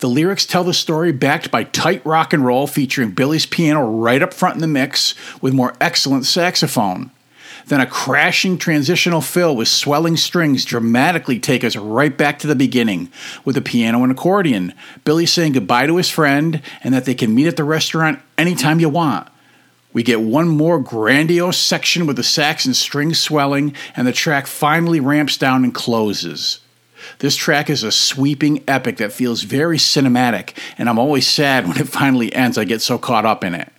The 0.00 0.08
lyrics 0.08 0.46
tell 0.46 0.64
the 0.64 0.74
story 0.74 1.10
backed 1.10 1.50
by 1.50 1.64
tight 1.64 2.04
rock 2.06 2.32
and 2.32 2.44
roll 2.44 2.66
featuring 2.66 3.10
Billy's 3.10 3.46
piano 3.46 3.84
right 3.84 4.22
up 4.22 4.32
front 4.32 4.54
in 4.54 4.60
the 4.60 4.68
mix 4.68 5.14
with 5.42 5.54
more 5.54 5.74
excellent 5.80 6.24
saxophone. 6.24 7.10
Then 7.66 7.80
a 7.80 7.86
crashing 7.86 8.56
transitional 8.56 9.20
fill 9.20 9.54
with 9.54 9.68
swelling 9.68 10.16
strings 10.16 10.64
dramatically 10.64 11.38
take 11.38 11.64
us 11.64 11.76
right 11.76 12.16
back 12.16 12.38
to 12.38 12.46
the 12.46 12.54
beginning 12.54 13.10
with 13.44 13.56
the 13.56 13.60
piano 13.60 14.02
and 14.02 14.12
accordion. 14.12 14.72
Billy 15.04 15.26
saying 15.26 15.52
goodbye 15.52 15.86
to 15.86 15.96
his 15.96 16.08
friend 16.08 16.62
and 16.82 16.94
that 16.94 17.04
they 17.04 17.14
can 17.14 17.34
meet 17.34 17.46
at 17.46 17.56
the 17.56 17.64
restaurant 17.64 18.20
anytime 18.38 18.80
you 18.80 18.88
want. 18.88 19.28
We 19.92 20.02
get 20.02 20.20
one 20.20 20.48
more 20.48 20.78
grandiose 20.78 21.56
section 21.56 22.06
with 22.06 22.16
the 22.16 22.22
sax 22.22 22.66
and 22.66 22.76
strings 22.76 23.18
swelling, 23.18 23.74
and 23.96 24.06
the 24.06 24.12
track 24.12 24.46
finally 24.46 25.00
ramps 25.00 25.38
down 25.38 25.64
and 25.64 25.74
closes. 25.74 26.60
This 27.20 27.36
track 27.36 27.70
is 27.70 27.82
a 27.82 27.92
sweeping 27.92 28.62
epic 28.68 28.98
that 28.98 29.12
feels 29.12 29.42
very 29.42 29.78
cinematic, 29.78 30.56
and 30.76 30.88
I'm 30.88 30.98
always 30.98 31.26
sad 31.26 31.66
when 31.66 31.78
it 31.78 31.88
finally 31.88 32.32
ends. 32.34 32.58
I 32.58 32.64
get 32.64 32.82
so 32.82 32.98
caught 32.98 33.24
up 33.24 33.44
in 33.44 33.54
it. 33.54 33.72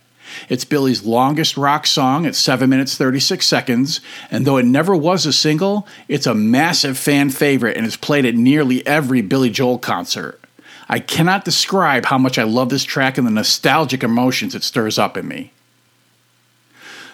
It's 0.48 0.64
Billy's 0.64 1.04
longest 1.04 1.56
rock 1.56 1.86
song 1.86 2.26
at 2.26 2.34
7 2.34 2.68
minutes 2.68 2.96
36 2.96 3.46
seconds, 3.46 4.00
and 4.30 4.46
though 4.46 4.56
it 4.56 4.66
never 4.66 4.94
was 4.94 5.26
a 5.26 5.32
single, 5.32 5.86
it's 6.08 6.26
a 6.26 6.34
massive 6.34 6.98
fan 6.98 7.30
favorite 7.30 7.76
and 7.76 7.86
is 7.86 7.96
played 7.96 8.24
at 8.24 8.34
nearly 8.34 8.86
every 8.86 9.22
Billy 9.22 9.50
Joel 9.50 9.78
concert. 9.78 10.40
I 10.88 10.98
cannot 10.98 11.44
describe 11.44 12.06
how 12.06 12.18
much 12.18 12.38
I 12.38 12.42
love 12.42 12.68
this 12.68 12.84
track 12.84 13.16
and 13.16 13.26
the 13.26 13.30
nostalgic 13.30 14.02
emotions 14.02 14.54
it 14.54 14.64
stirs 14.64 14.98
up 14.98 15.16
in 15.16 15.28
me. 15.28 15.52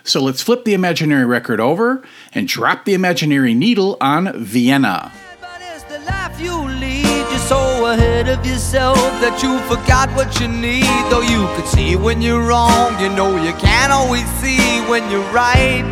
So 0.07 0.23
let's 0.23 0.43
flip 0.43 0.65
the 0.65 0.73
imaginary 0.73 1.27
record 1.27 1.61
over 1.61 2.03
and 2.33 2.49
drop 2.49 2.85
the 2.85 2.95
imaginary 2.95 3.55
needle 3.55 3.97
on 4.01 4.33
Vienna. 4.43 5.13
So 7.47 7.87
ahead 7.87 8.27
of 8.27 8.45
yourself 8.45 8.99
that 9.23 9.39
you 9.39 9.63
forgot 9.71 10.11
what 10.19 10.41
you 10.43 10.51
need. 10.51 10.83
Though 11.15 11.23
you 11.23 11.47
could 11.55 11.71
see 11.71 11.95
when 11.95 12.19
you're 12.19 12.43
wrong, 12.43 12.99
you 12.99 13.07
know 13.15 13.39
you 13.39 13.55
can't 13.55 13.95
always 13.95 14.27
see 14.43 14.83
when 14.91 15.07
you're 15.15 15.23
right. 15.31 15.87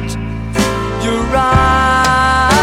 You're 0.98 1.22
right. 1.30 2.58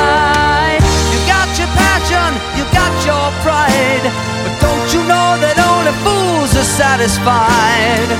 You 0.83 1.19
got 1.23 1.47
your 1.55 1.71
passion, 1.71 2.35
you 2.59 2.67
got 2.75 2.91
your 3.07 3.31
pride. 3.47 4.03
But 4.43 4.59
don't 4.59 4.87
you 4.91 5.07
know 5.07 5.39
that 5.39 5.55
only 5.55 5.95
fools 6.03 6.51
are 6.59 6.67
satisfied? 6.67 8.11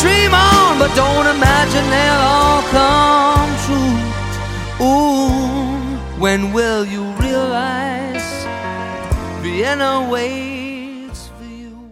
Dream 0.00 0.32
on, 0.32 0.49
but 0.80 0.96
don't 0.96 1.26
imagine 1.26 1.90
they'll 1.90 2.24
all 2.32 2.62
come 2.72 3.50
true. 3.66 4.86
Ooh, 4.86 6.18
when 6.18 6.54
will 6.54 6.86
you 6.86 7.04
realize 7.20 8.46
Vienna 9.42 10.08
waits 10.10 11.28
for 11.36 11.44
you? 11.44 11.86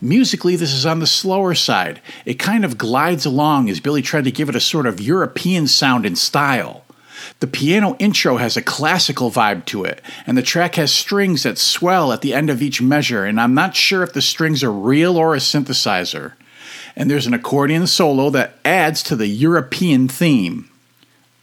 Musically, 0.00 0.56
this 0.56 0.72
is 0.72 0.86
on 0.86 1.00
the 1.00 1.06
slower 1.06 1.54
side. 1.54 2.00
It 2.24 2.38
kind 2.38 2.64
of 2.64 2.78
glides 2.78 3.26
along 3.26 3.68
as 3.68 3.78
Billy 3.78 4.00
tried 4.00 4.24
to 4.24 4.32
give 4.32 4.48
it 4.48 4.56
a 4.56 4.60
sort 4.60 4.86
of 4.86 5.02
European 5.02 5.66
sound 5.66 6.06
and 6.06 6.16
style. 6.16 6.86
The 7.40 7.46
piano 7.46 7.94
intro 7.98 8.38
has 8.38 8.56
a 8.56 8.62
classical 8.62 9.30
vibe 9.30 9.66
to 9.66 9.84
it, 9.84 10.00
and 10.26 10.38
the 10.38 10.42
track 10.42 10.76
has 10.76 10.90
strings 10.90 11.42
that 11.42 11.58
swell 11.58 12.10
at 12.10 12.22
the 12.22 12.32
end 12.32 12.48
of 12.48 12.62
each 12.62 12.80
measure, 12.80 13.26
and 13.26 13.38
I'm 13.38 13.52
not 13.52 13.76
sure 13.76 14.02
if 14.02 14.14
the 14.14 14.22
strings 14.22 14.64
are 14.64 14.72
real 14.72 15.18
or 15.18 15.34
a 15.34 15.40
synthesizer. 15.40 16.32
And 17.00 17.10
there's 17.10 17.26
an 17.26 17.32
accordion 17.32 17.86
solo 17.86 18.28
that 18.28 18.58
adds 18.62 19.02
to 19.04 19.16
the 19.16 19.26
European 19.26 20.06
theme. 20.06 20.70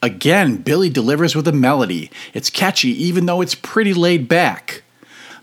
Again, 0.03 0.57
Billy 0.57 0.87
delivers 0.87 1.35
with 1.35 1.47
a 1.47 1.51
melody. 1.51 2.11
It's 2.35 2.51
catchy 2.51 2.89
even 2.89 3.25
though 3.25 3.41
it's 3.41 3.55
pretty 3.55 3.95
laid 3.95 4.27
back. 4.27 4.83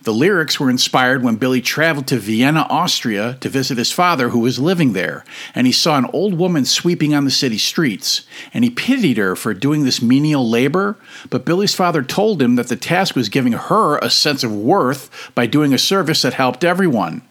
The 0.04 0.12
lyrics 0.12 0.60
were 0.60 0.70
inspired 0.70 1.24
when 1.24 1.34
Billy 1.34 1.60
traveled 1.60 2.06
to 2.06 2.18
Vienna, 2.18 2.64
Austria 2.70 3.38
to 3.40 3.48
visit 3.48 3.76
his 3.76 3.90
father 3.90 4.28
who 4.28 4.38
was 4.38 4.60
living 4.60 4.92
there, 4.92 5.24
and 5.52 5.66
he 5.66 5.72
saw 5.72 5.98
an 5.98 6.08
old 6.12 6.34
woman 6.34 6.64
sweeping 6.64 7.12
on 7.12 7.24
the 7.24 7.30
city 7.32 7.58
streets, 7.58 8.24
and 8.52 8.62
he 8.62 8.70
pitied 8.70 9.16
her 9.16 9.34
for 9.34 9.52
doing 9.52 9.82
this 9.82 10.00
menial 10.00 10.48
labor, 10.48 10.96
but 11.28 11.44
Billy's 11.44 11.74
father 11.74 12.04
told 12.04 12.40
him 12.40 12.54
that 12.54 12.68
the 12.68 12.76
task 12.76 13.16
was 13.16 13.28
giving 13.28 13.54
her 13.54 13.98
a 13.98 14.10
sense 14.10 14.44
of 14.44 14.54
worth 14.54 15.10
by 15.34 15.46
doing 15.46 15.74
a 15.74 15.78
service 15.78 16.22
that 16.22 16.34
helped 16.34 16.62
everyone. 16.62 17.22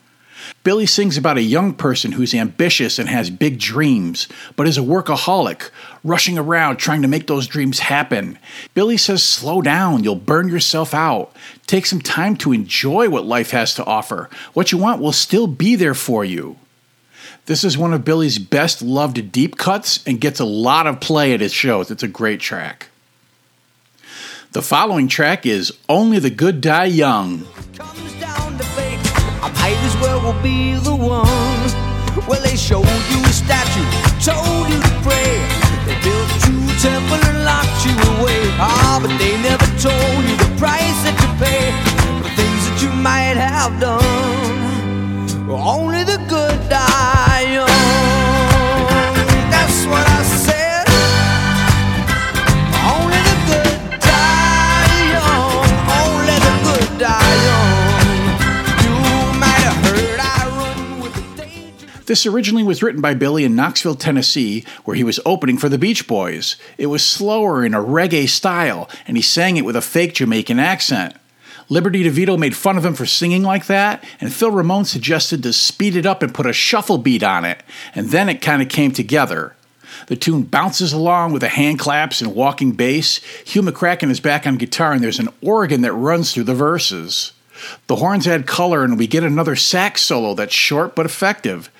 Billy 0.63 0.85
sings 0.85 1.17
about 1.17 1.37
a 1.37 1.41
young 1.41 1.73
person 1.73 2.13
who's 2.13 2.33
ambitious 2.33 2.97
and 2.97 3.09
has 3.09 3.29
big 3.29 3.59
dreams, 3.59 4.29
but 4.55 4.65
is 4.65 4.77
a 4.77 4.81
workaholic, 4.81 5.69
rushing 6.05 6.37
around 6.37 6.77
trying 6.77 7.01
to 7.01 7.07
make 7.09 7.27
those 7.27 7.47
dreams 7.47 7.79
happen. 7.79 8.39
Billy 8.73 8.95
says, 8.95 9.21
Slow 9.21 9.61
down, 9.61 10.05
you'll 10.05 10.15
burn 10.15 10.47
yourself 10.47 10.93
out. 10.93 11.35
Take 11.67 11.85
some 11.85 11.99
time 11.99 12.37
to 12.37 12.53
enjoy 12.53 13.09
what 13.09 13.25
life 13.25 13.51
has 13.51 13.73
to 13.75 13.83
offer. 13.83 14.29
What 14.53 14.71
you 14.71 14.77
want 14.77 15.01
will 15.01 15.11
still 15.11 15.47
be 15.47 15.75
there 15.75 15.93
for 15.93 16.23
you. 16.23 16.57
This 17.45 17.65
is 17.65 17.77
one 17.77 17.93
of 17.93 18.05
Billy's 18.05 18.39
best 18.39 18.81
loved 18.81 19.33
deep 19.33 19.57
cuts 19.57 20.01
and 20.07 20.21
gets 20.21 20.39
a 20.39 20.45
lot 20.45 20.87
of 20.87 21.01
play 21.01 21.33
at 21.33 21.41
his 21.41 21.53
shows. 21.53 21.91
It's 21.91 22.03
a 22.03 22.07
great 22.07 22.39
track. 22.39 22.87
The 24.53 24.61
following 24.61 25.09
track 25.09 25.45
is 25.45 25.73
Only 25.89 26.19
the 26.19 26.29
Good 26.29 26.61
Die 26.61 26.85
Young. 26.85 27.45
Might 29.63 29.79
as 29.87 29.95
well 30.03 30.33
be 30.43 30.75
the 30.75 30.93
one. 30.93 31.63
Well, 32.27 32.41
they 32.43 32.57
showed 32.57 32.83
you 33.11 33.19
a 33.23 33.33
statue, 33.43 33.87
told 34.19 34.67
you 34.67 34.75
to 34.75 34.93
pray. 35.07 35.33
They 35.87 35.95
built 36.03 36.31
you 36.47 36.55
a 36.67 36.75
temple 36.83 37.21
and 37.29 37.45
locked 37.47 37.79
you 37.87 37.95
away. 38.13 38.43
Ah, 38.59 38.99
but 39.01 39.15
they 39.21 39.39
never 39.39 39.52
This 62.13 62.27
originally 62.27 62.61
was 62.61 62.83
written 62.83 63.01
by 63.01 63.15
Billy 63.15 63.43
in 63.43 63.55
Knoxville, 63.55 63.95
Tennessee, 63.95 64.63
where 64.83 64.95
he 64.95 65.03
was 65.03 65.19
opening 65.25 65.57
for 65.57 65.67
the 65.67 65.79
Beach 65.79 66.05
Boys. 66.07 66.57
It 66.77 66.85
was 66.85 67.03
slower 67.03 67.65
in 67.65 67.73
a 67.73 67.81
reggae 67.81 68.29
style, 68.29 68.87
and 69.07 69.17
he 69.17 69.23
sang 69.23 69.57
it 69.57 69.65
with 69.65 69.75
a 69.75 69.81
fake 69.81 70.13
Jamaican 70.13 70.59
accent. 70.59 71.15
Liberty 71.69 72.03
DeVito 72.03 72.37
made 72.37 72.55
fun 72.55 72.77
of 72.77 72.85
him 72.85 72.93
for 72.93 73.07
singing 73.07 73.41
like 73.41 73.65
that, 73.65 74.03
and 74.21 74.31
Phil 74.31 74.51
Ramone 74.51 74.85
suggested 74.85 75.41
to 75.41 75.51
speed 75.53 75.95
it 75.95 76.05
up 76.05 76.21
and 76.21 76.35
put 76.35 76.45
a 76.45 76.53
shuffle 76.53 76.99
beat 76.99 77.23
on 77.23 77.45
it, 77.45 77.63
and 77.95 78.09
then 78.09 78.29
it 78.29 78.43
kind 78.43 78.61
of 78.61 78.69
came 78.69 78.91
together. 78.91 79.55
The 80.05 80.15
tune 80.15 80.43
bounces 80.43 80.93
along 80.93 81.31
with 81.31 81.41
the 81.41 81.49
hand 81.49 81.79
claps 81.79 82.21
and 82.21 82.35
walking 82.35 82.73
bass. 82.73 83.23
Hugh 83.43 83.63
McCracken 83.63 84.11
is 84.11 84.19
back 84.19 84.45
on 84.45 84.57
guitar, 84.57 84.93
and 84.93 85.03
there's 85.03 85.17
an 85.17 85.29
organ 85.41 85.81
that 85.81 85.93
runs 85.93 86.31
through 86.31 86.43
the 86.43 86.53
verses. 86.53 87.31
The 87.87 87.95
horns 87.95 88.27
add 88.27 88.45
color, 88.45 88.83
and 88.83 88.99
we 88.99 89.07
get 89.07 89.23
another 89.23 89.55
sax 89.55 90.03
solo 90.03 90.35
that's 90.35 90.53
short 90.53 90.95
but 90.95 91.07
effective. 91.07 91.71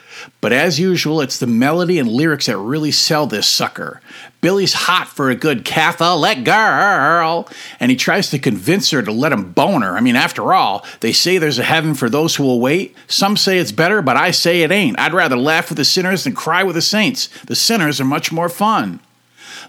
But 0.41 0.53
as 0.53 0.79
usual, 0.79 1.22
it's 1.22 1.38
the 1.38 1.48
melody 1.48 2.00
and 2.00 2.10
lyrics 2.10 2.48
that 2.48 2.58
really 2.58 2.91
sell 2.91 3.27
this 3.27 3.48
sucker. 3.48 4.01
Billy's 4.41 4.74
hot 4.74 5.08
for 5.08 5.29
a 5.29 5.36
good 5.36 5.63
Catholic 5.63 6.43
girl, 6.43 7.48
and 7.79 7.89
he 7.89 7.96
tries 7.96 8.29
to 8.32 8.39
convince 8.39 8.91
her 8.91 9.01
to 9.01 9.12
let 9.12 9.32
him 9.32 9.53
bone 9.53 9.82
her. 9.82 9.96
I 9.96 10.01
mean, 10.01 10.15
after 10.15 10.53
all, 10.53 10.86
they 11.00 11.13
say 11.13 11.38
there's 11.38 11.60
a 11.60 11.63
heaven 11.63 11.93
for 11.93 12.10
those 12.10 12.36
who 12.36 12.43
will 12.43 12.60
wait. 12.60 12.96
Some 13.08 13.38
say 13.38 13.58
it's 13.58 13.72
better, 13.72 14.01
but 14.01 14.17
I 14.17 14.32
say 14.32 14.62
it 14.62 14.72
ain't. 14.72 15.00
I'd 15.00 15.13
rather 15.13 15.38
laugh 15.38 15.70
with 15.70 15.77
the 15.77 15.86
sinners 15.86 16.25
than 16.25 16.36
cry 16.36 16.63
with 16.63 16.75
the 16.75 16.82
saints. 16.82 17.29
The 17.46 17.55
sinners 17.55 18.01
are 18.01 18.05
much 18.05 18.32
more 18.32 18.50
fun. 18.50 19.00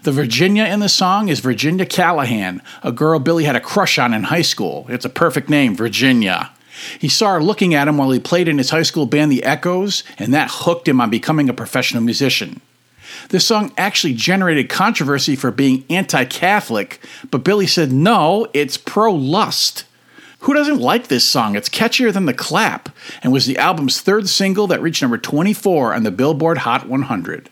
The 0.03 0.11
Virginia 0.11 0.65
in 0.65 0.81
the 0.81 0.89
song 0.89 1.29
is 1.29 1.39
Virginia 1.39 1.85
Callahan, 1.85 2.61
a 2.83 2.91
girl 2.91 3.17
Billy 3.19 3.45
had 3.45 3.55
a 3.55 3.61
crush 3.61 3.97
on 3.97 4.13
in 4.13 4.23
high 4.23 4.41
school. 4.41 4.85
It's 4.89 5.05
a 5.05 5.09
perfect 5.09 5.49
name, 5.49 5.75
Virginia. 5.75 6.51
He 6.99 7.09
saw 7.09 7.33
her 7.33 7.43
looking 7.43 7.73
at 7.73 7.87
him 7.87 7.97
while 7.97 8.11
he 8.11 8.19
played 8.19 8.47
in 8.47 8.57
his 8.57 8.69
high 8.69 8.83
school 8.83 9.05
band, 9.05 9.31
The 9.31 9.43
Echoes, 9.43 10.03
and 10.17 10.33
that 10.33 10.49
hooked 10.51 10.87
him 10.87 11.01
on 11.01 11.09
becoming 11.09 11.49
a 11.49 11.53
professional 11.53 12.03
musician. 12.03 12.61
This 13.29 13.45
song 13.45 13.71
actually 13.77 14.13
generated 14.13 14.69
controversy 14.69 15.35
for 15.35 15.51
being 15.51 15.85
anti 15.89 16.25
Catholic, 16.25 16.99
but 17.31 17.43
Billy 17.43 17.67
said 17.67 17.91
no, 17.91 18.47
it's 18.53 18.77
pro 18.77 19.13
lust. 19.13 19.85
Who 20.39 20.53
doesn't 20.53 20.79
like 20.79 21.07
this 21.07 21.25
song? 21.25 21.55
It's 21.55 21.69
catchier 21.69 22.13
than 22.13 22.25
the 22.25 22.33
clap, 22.33 22.89
and 23.23 23.33
was 23.33 23.47
the 23.47 23.57
album's 23.57 24.01
third 24.01 24.29
single 24.29 24.67
that 24.67 24.81
reached 24.81 25.01
number 25.01 25.17
24 25.17 25.93
on 25.93 26.03
the 26.03 26.11
Billboard 26.11 26.59
Hot 26.59 26.87
100. 26.87 27.49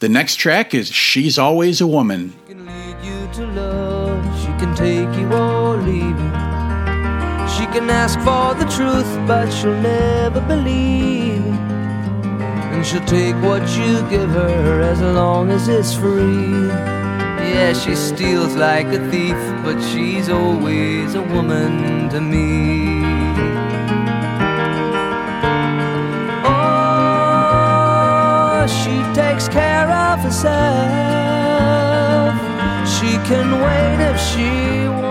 The 0.00 0.08
next 0.08 0.36
track 0.36 0.72
is 0.72 0.88
She's 0.88 1.38
Always 1.38 1.80
a 1.80 1.86
Woman. 1.86 2.32
She 2.46 2.54
can 2.54 2.64
lead 2.64 3.04
you 3.04 3.32
to 3.34 3.46
love. 3.48 4.40
She 4.40 4.46
can 4.46 4.74
take 4.74 5.20
you 5.20 5.30
or 5.32 5.76
leave 5.76 6.18
you. 6.18 6.47
She 7.58 7.66
can 7.66 7.90
ask 7.90 8.18
for 8.20 8.54
the 8.54 8.66
truth, 8.70 9.10
but 9.26 9.50
she'll 9.50 9.74
never 9.80 10.40
believe. 10.40 11.44
And 12.72 12.86
she'll 12.86 13.04
take 13.04 13.34
what 13.42 13.62
you 13.76 14.00
give 14.08 14.30
her 14.30 14.80
as 14.80 15.00
long 15.00 15.50
as 15.50 15.66
it's 15.66 15.92
free. 15.92 16.68
Yeah, 17.50 17.72
she 17.72 17.96
steals 17.96 18.54
like 18.54 18.86
a 18.86 19.00
thief, 19.10 19.36
but 19.64 19.80
she's 19.90 20.28
always 20.28 21.16
a 21.16 21.22
woman 21.22 22.08
to 22.10 22.20
me. 22.20 23.02
Oh, 27.00 28.66
she 28.80 29.02
takes 29.20 29.48
care 29.48 29.90
of 29.90 30.20
herself. 30.20 30.48
She 32.86 33.18
can 33.28 33.60
wait 33.60 33.98
if 34.10 34.16
she 34.30 34.86
wants. 34.88 35.07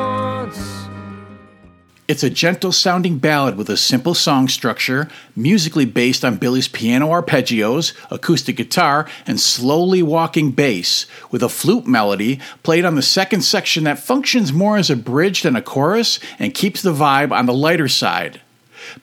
It's 2.07 2.23
a 2.23 2.29
gentle 2.29 2.71
sounding 2.71 3.17
ballad 3.17 3.57
with 3.57 3.69
a 3.69 3.75
simple 3.75 4.13
song 4.13 4.47
structure, 4.47 5.09
musically 5.35 5.83
based 5.83 6.23
on 6.23 6.37
Billy's 6.37 6.69
piano 6.69 7.09
arpeggios, 7.09 7.91
acoustic 8.09 8.55
guitar, 8.55 9.09
and 9.25 9.37
slowly 9.37 10.01
walking 10.01 10.51
bass, 10.51 11.05
with 11.31 11.43
a 11.43 11.49
flute 11.49 11.85
melody 11.85 12.39
played 12.63 12.85
on 12.85 12.95
the 12.95 13.01
second 13.01 13.41
section 13.41 13.83
that 13.83 13.99
functions 13.99 14.53
more 14.53 14.77
as 14.77 14.89
a 14.89 14.95
bridge 14.95 15.41
than 15.41 15.57
a 15.57 15.61
chorus 15.61 16.17
and 16.39 16.53
keeps 16.53 16.81
the 16.81 16.93
vibe 16.93 17.33
on 17.33 17.45
the 17.45 17.53
lighter 17.53 17.89
side. 17.89 18.39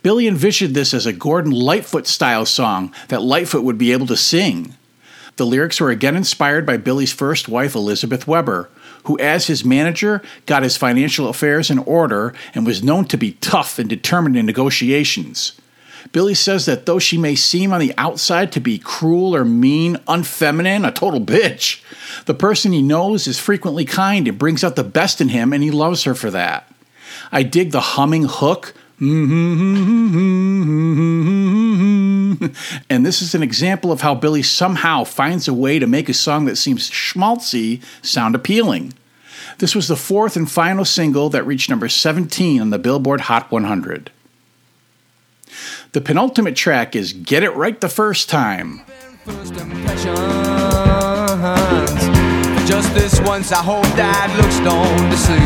Billy 0.03 0.27
envisioned 0.27 0.75
this 0.75 0.95
as 0.95 1.05
a 1.05 1.12
Gordon 1.12 1.53
Lightfoot 1.53 2.07
style 2.07 2.47
song 2.47 2.90
that 3.09 3.21
Lightfoot 3.21 3.64
would 3.64 3.77
be 3.77 3.93
able 3.93 4.07
to 4.07 4.17
sing. 4.17 4.73
The 5.37 5.45
lyrics 5.45 5.79
were 5.79 5.90
again 5.90 6.17
inspired 6.17 6.64
by 6.64 6.79
Billy's 6.79 7.12
first 7.12 7.51
wife, 7.51 7.75
Elizabeth 7.75 8.27
Weber, 8.27 8.71
who, 9.05 9.19
as 9.19 9.47
his 9.47 9.64
manager, 9.64 10.23
got 10.47 10.62
his 10.62 10.77
financial 10.77 11.29
affairs 11.29 11.71
in 11.71 11.79
order 11.79 12.35
and 12.55 12.67
was 12.67 12.83
known 12.83 13.05
to 13.07 13.17
be 13.17 13.33
tough 13.33 13.79
and 13.79 13.88
determined 13.88 14.37
in 14.37 14.47
negotiations. 14.47 15.53
Billy 16.12 16.35
says 16.35 16.67
that 16.67 16.85
though 16.87 16.99
she 16.99 17.17
may 17.17 17.35
seem 17.35 17.73
on 17.73 17.81
the 17.81 17.95
outside 17.97 18.53
to 18.53 18.61
be 18.61 18.79
cruel 18.79 19.35
or 19.35 19.45
mean, 19.45 19.97
unfeminine, 20.07 20.87
a 20.87 20.93
total 20.93 21.21
bitch, 21.21 21.83
the 22.27 22.35
person 22.35 22.73
he 22.73 22.83
knows 22.83 23.27
is 23.27 23.38
frequently 23.38 23.85
kind 23.85 24.29
and 24.29 24.38
brings 24.38 24.62
out 24.62 24.77
the 24.77 24.85
best 24.85 25.21
in 25.21 25.31
him, 25.31 25.53
and 25.53 25.62
he 25.62 25.71
loves 25.71 26.05
her 26.05 26.14
for 26.14 26.31
that. 26.31 26.71
I 27.33 27.43
dig 27.43 27.71
the 27.73 27.81
humming 27.81 28.25
hook. 28.29 28.75
Mm-hmm. 29.01 30.05
And 32.90 33.05
this 33.05 33.23
is 33.23 33.35
an 33.35 33.42
example 33.42 33.90
of 33.90 34.03
how 34.03 34.14
Billy 34.14 34.42
somehow 34.42 35.05
finds 35.05 35.49
a 35.49 35.55
way 35.55 35.79
to 35.79 35.87
make 35.87 36.09
a 36.09 36.14
song 36.14 36.44
that 36.44 36.57
seems 36.57 36.90
schmaltzy 36.90 37.83
sound 38.03 38.35
appealing. 38.35 38.92
This 39.59 39.75
was 39.75 39.88
the 39.88 39.97
fourth 39.97 40.37
and 40.37 40.51
final 40.51 40.85
single 40.85 41.29
that 41.31 41.47
reached 41.47 41.70
number 41.70 41.88
17 41.88 42.61
on 42.61 42.70
the 42.70 42.79
Billboard 42.79 43.23
Hot 43.23 43.51
100. 43.51 44.11
The 45.92 46.01
penultimate 46.01 46.57
track 46.57 46.97
is 46.97 47.12
Get 47.12 47.42
It 47.44 47.55
Right 47.55 47.81
the 47.81 47.88
First 47.88 48.29
Time. 48.29 48.81
Just 52.66 52.94
this 52.94 53.20
once, 53.20 53.53
I 53.53 53.62
hope 53.62 53.85
that 53.94 54.35
looks 54.37 54.59
don't 54.61 55.11
deceive. 55.11 55.38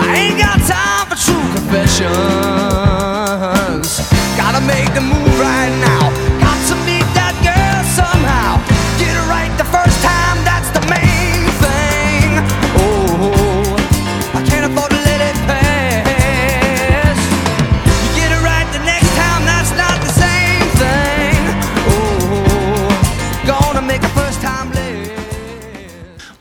I 0.00 0.16
ain't 0.16 0.38
got 0.38 0.60
time 0.68 1.08
for 1.08 1.16
true 1.16 1.42
confessions. 3.96 4.15
Gotta 4.36 4.60
make 4.66 4.92
the 4.94 5.00
move 5.00 5.40
right 5.40 5.72
now. 5.80 6.10
Got 6.38 6.58
to 6.68 6.76
meet 6.84 7.06
that 7.16 7.34
girl 7.42 7.82
somehow. 7.96 8.75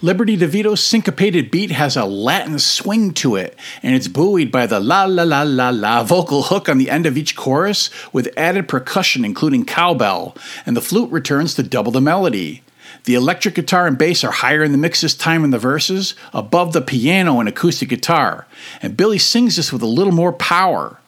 Liberty 0.06 0.38
DeVito's 0.38 0.84
syncopated 0.84 1.50
beat 1.50 1.72
has 1.72 1.98
a 1.98 2.06
Latin 2.06 2.60
swing 2.60 3.12
to 3.16 3.36
it, 3.36 3.58
and 3.82 3.96
it's 3.96 4.08
buoyed 4.08 4.52
by 4.52 4.68
the 4.68 4.80
la 4.80 5.06
la 5.06 5.24
la 5.24 5.42
la 5.42 5.72
la 5.72 6.04
vocal 6.04 6.44
hook 6.44 6.70
on 6.70 6.78
the 6.78 6.92
end 6.92 7.08
of 7.08 7.18
each 7.18 7.36
chorus 7.36 7.90
with 8.14 8.32
added 8.38 8.68
percussion, 8.68 9.26
including 9.26 9.66
cowbell, 9.66 10.38
and 10.64 10.78
the 10.78 10.82
flute 10.82 11.10
returns 11.12 11.56
to 11.56 11.64
double 11.64 11.92
the 11.92 12.02
melody. 12.02 12.62
The 13.06 13.16
electric 13.16 13.56
guitar 13.56 13.88
and 13.88 13.98
bass 13.98 14.24
are 14.24 14.30
higher 14.30 14.64
in 14.64 14.74
the 14.74 14.78
mix 14.78 15.02
this 15.02 15.16
time 15.16 15.44
in 15.44 15.50
the 15.50 15.58
verses, 15.58 16.14
above 16.36 16.74
the 16.74 16.82
piano 16.84 17.40
and 17.40 17.50
acoustic 17.50 17.90
guitar, 17.90 18.46
and 18.84 18.96
Billy 18.96 19.18
sings 19.18 19.56
this 19.56 19.74
with 19.74 19.82
a 19.82 19.88
little 19.88 20.14
more 20.14 20.34
power. 20.34 21.00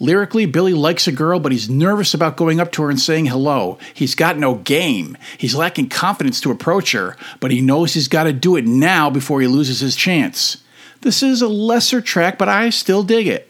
Lyrically, 0.00 0.46
Billy 0.46 0.74
likes 0.74 1.08
a 1.08 1.12
girl, 1.12 1.40
but 1.40 1.50
he's 1.50 1.68
nervous 1.68 2.14
about 2.14 2.36
going 2.36 2.60
up 2.60 2.70
to 2.72 2.82
her 2.82 2.90
and 2.90 3.00
saying 3.00 3.26
hello. 3.26 3.78
He's 3.94 4.14
got 4.14 4.38
no 4.38 4.54
game. 4.54 5.16
He's 5.36 5.56
lacking 5.56 5.88
confidence 5.88 6.40
to 6.42 6.52
approach 6.52 6.92
her, 6.92 7.16
but 7.40 7.50
he 7.50 7.60
knows 7.60 7.94
he's 7.94 8.06
got 8.06 8.24
to 8.24 8.32
do 8.32 8.54
it 8.56 8.64
now 8.64 9.10
before 9.10 9.40
he 9.40 9.48
loses 9.48 9.80
his 9.80 9.96
chance. 9.96 10.62
This 11.00 11.22
is 11.22 11.42
a 11.42 11.48
lesser 11.48 12.00
track, 12.00 12.38
but 12.38 12.48
I 12.48 12.70
still 12.70 13.02
dig 13.02 13.26
it. 13.26 13.48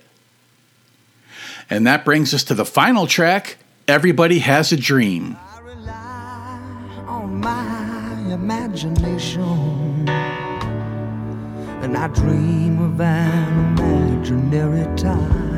And 1.68 1.86
that 1.86 2.04
brings 2.04 2.32
us 2.32 2.44
to 2.44 2.54
the 2.54 2.64
final 2.64 3.06
track 3.06 3.58
Everybody 3.86 4.38
Has 4.38 4.72
a 4.72 4.76
Dream. 4.76 5.36
And 11.80 11.96
I 11.96 12.08
dream 12.08 12.80
of 12.80 13.00
an 13.00 13.78
imaginary 13.78 14.96
time. 14.96 15.57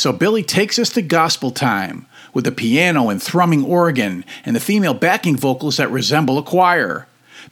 So 0.00 0.14
Billy 0.14 0.42
takes 0.42 0.78
us 0.78 0.88
to 0.94 1.02
gospel 1.02 1.50
time 1.50 2.06
with 2.32 2.46
the 2.46 2.52
piano 2.52 3.10
and 3.10 3.22
thrumming 3.22 3.62
organ 3.62 4.24
and 4.46 4.56
the 4.56 4.60
female 4.60 4.94
backing 4.94 5.36
vocals 5.36 5.76
that 5.76 5.90
resemble 5.90 6.38
a 6.38 6.42
choir. 6.42 7.06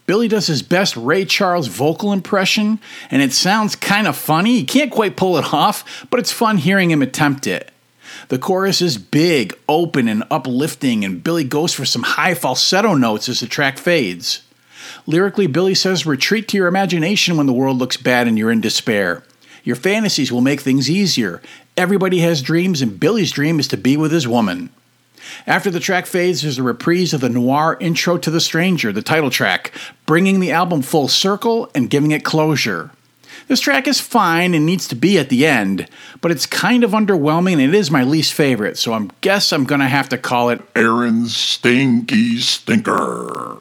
Billy 0.09 0.27
does 0.27 0.47
his 0.47 0.62
best 0.62 0.97
Ray 0.97 1.27
Charles 1.27 1.66
vocal 1.66 2.14
impression, 2.14 2.81
and 3.11 3.21
it 3.21 3.35
sounds 3.35 3.77
kind 3.77 4.07
of 4.07 4.16
funny. 4.16 4.57
He 4.57 4.64
can't 4.64 4.90
quite 4.90 5.18
pull 5.18 5.37
it 5.37 5.53
off, 5.53 6.07
but 6.09 6.18
it's 6.18 6.33
fun 6.33 6.57
hearing 6.57 6.90
him 6.90 7.03
attempt 7.03 7.47
it. 7.47 7.71
The 8.29 8.38
chorus 8.38 8.81
is 8.81 8.97
big, 8.97 9.53
open, 9.68 10.09
and 10.09 10.25
uplifting, 10.31 11.05
and 11.05 11.23
Billy 11.23 11.44
goes 11.44 11.75
for 11.75 11.85
some 11.85 12.05
high 12.05 12.33
falsetto 12.33 12.94
notes 12.94 13.29
as 13.29 13.40
the 13.40 13.47
track 13.47 13.77
fades. 13.77 14.40
Lyrically, 15.07 15.47
Billy 15.47 15.75
says, 15.75 16.07
Retreat 16.07 16.49
to 16.49 16.57
your 16.57 16.68
imagination 16.68 17.37
when 17.37 17.44
the 17.44 17.53
world 17.53 17.77
looks 17.77 17.99
bad 17.99 18.27
and 18.27 18.38
you're 18.38 18.51
in 18.51 18.62
despair. 18.62 19.25
Your 19.62 19.77
fantasies 19.77 20.33
will 20.33 20.40
make 20.40 20.62
things 20.62 20.88
easier. 20.88 21.42
Everybody 21.77 22.21
has 22.21 22.40
dreams, 22.40 22.81
and 22.81 22.99
Billy's 22.99 23.31
dream 23.31 23.61
is 23.61 23.68
to 23.68 23.77
be 23.77 23.99
with 23.99 24.12
his 24.12 24.27
woman. 24.27 24.71
After 25.46 25.70
the 25.70 25.81
track 25.81 26.07
fades, 26.07 26.42
there's 26.42 26.59
a 26.59 26.62
reprise 26.62 27.12
of 27.14 27.20
the 27.20 27.29
noir 27.29 27.77
intro 27.81 28.18
to 28.18 28.31
The 28.31 28.40
Stranger, 28.40 28.92
the 28.92 29.03
title 29.03 29.31
track, 29.31 29.72
bringing 30.07 30.40
the 30.40 30.53
album 30.53 30.83
full 30.83 31.09
circle 31.09 31.70
and 31.74 31.90
giving 31.90 32.11
it 32.11 32.24
closure. 32.24 32.90
This 33.46 33.61
track 33.61 33.88
is 33.88 34.01
fine 34.01 34.53
and 34.53 34.66
needs 34.66 34.87
to 34.88 34.94
be 34.94 35.18
at 35.18 35.31
the 35.31 35.46
end, 35.46 35.88
but 36.20 36.31
it's 36.31 36.44
kind 36.44 36.85
of 36.85 36.90
underwhelming 36.90 37.55
and 37.55 37.62
it 37.62 37.74
is 37.74 37.90
my 37.90 38.03
least 38.03 38.35
favorite, 38.35 38.77
so 38.77 38.92
I 38.92 39.09
guess 39.22 39.53
I'm 39.53 39.64
gonna 39.64 39.88
have 39.88 40.11
to 40.11 40.18
call 40.18 40.51
it 40.51 40.61
Aaron's 40.77 41.35
Stinky 41.35 42.38
Stinker. 42.40 43.57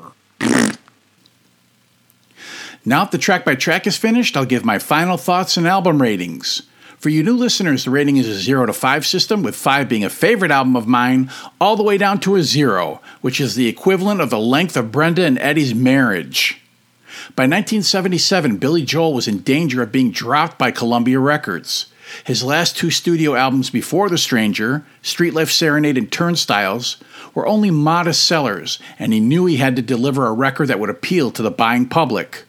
Now, 2.83 3.03
if 3.03 3.11
the 3.11 3.17
track 3.17 3.43
by 3.43 3.55
track 3.55 3.85
is 3.85 3.97
finished, 3.97 4.35
I'll 4.37 4.45
give 4.45 4.63
my 4.63 4.79
final 4.79 5.17
thoughts 5.17 5.57
and 5.57 5.67
album 5.67 6.01
ratings. 6.01 6.63
For 6.97 7.09
you 7.09 7.21
new 7.21 7.37
listeners, 7.37 7.85
the 7.85 7.91
rating 7.91 8.17
is 8.17 8.27
a 8.27 8.33
0 8.33 8.65
to 8.65 8.73
5 8.73 9.05
system, 9.05 9.43
with 9.43 9.55
5 9.55 9.87
being 9.87 10.03
a 10.03 10.09
favorite 10.09 10.49
album 10.49 10.75
of 10.75 10.87
mine, 10.87 11.29
all 11.61 11.75
the 11.75 11.83
way 11.83 11.95
down 11.95 12.19
to 12.21 12.35
a 12.35 12.41
0, 12.41 13.01
which 13.21 13.39
is 13.39 13.53
the 13.53 13.67
equivalent 13.67 14.19
of 14.19 14.31
the 14.31 14.39
length 14.39 14.75
of 14.75 14.91
Brenda 14.91 15.23
and 15.23 15.37
Eddie's 15.37 15.75
marriage. 15.75 16.59
By 17.35 17.43
1977, 17.43 18.57
Billy 18.57 18.81
Joel 18.81 19.13
was 19.13 19.27
in 19.27 19.39
danger 19.39 19.83
of 19.83 19.91
being 19.91 20.09
dropped 20.09 20.57
by 20.57 20.71
Columbia 20.71 21.19
Records. 21.19 21.85
His 22.23 22.43
last 22.43 22.75
two 22.75 22.89
studio 22.89 23.35
albums 23.35 23.69
before 23.69 24.09
The 24.09 24.17
Stranger, 24.17 24.83
Street 25.03 25.35
Life 25.35 25.51
Serenade 25.51 25.99
and 25.99 26.11
Turnstiles, 26.11 26.97
were 27.35 27.45
only 27.45 27.69
modest 27.69 28.23
sellers, 28.23 28.79
and 28.97 29.13
he 29.13 29.19
knew 29.19 29.45
he 29.45 29.57
had 29.57 29.75
to 29.75 29.83
deliver 29.83 30.25
a 30.25 30.33
record 30.33 30.69
that 30.69 30.79
would 30.79 30.89
appeal 30.89 31.29
to 31.31 31.43
the 31.43 31.51
buying 31.51 31.87
public. 31.87 32.45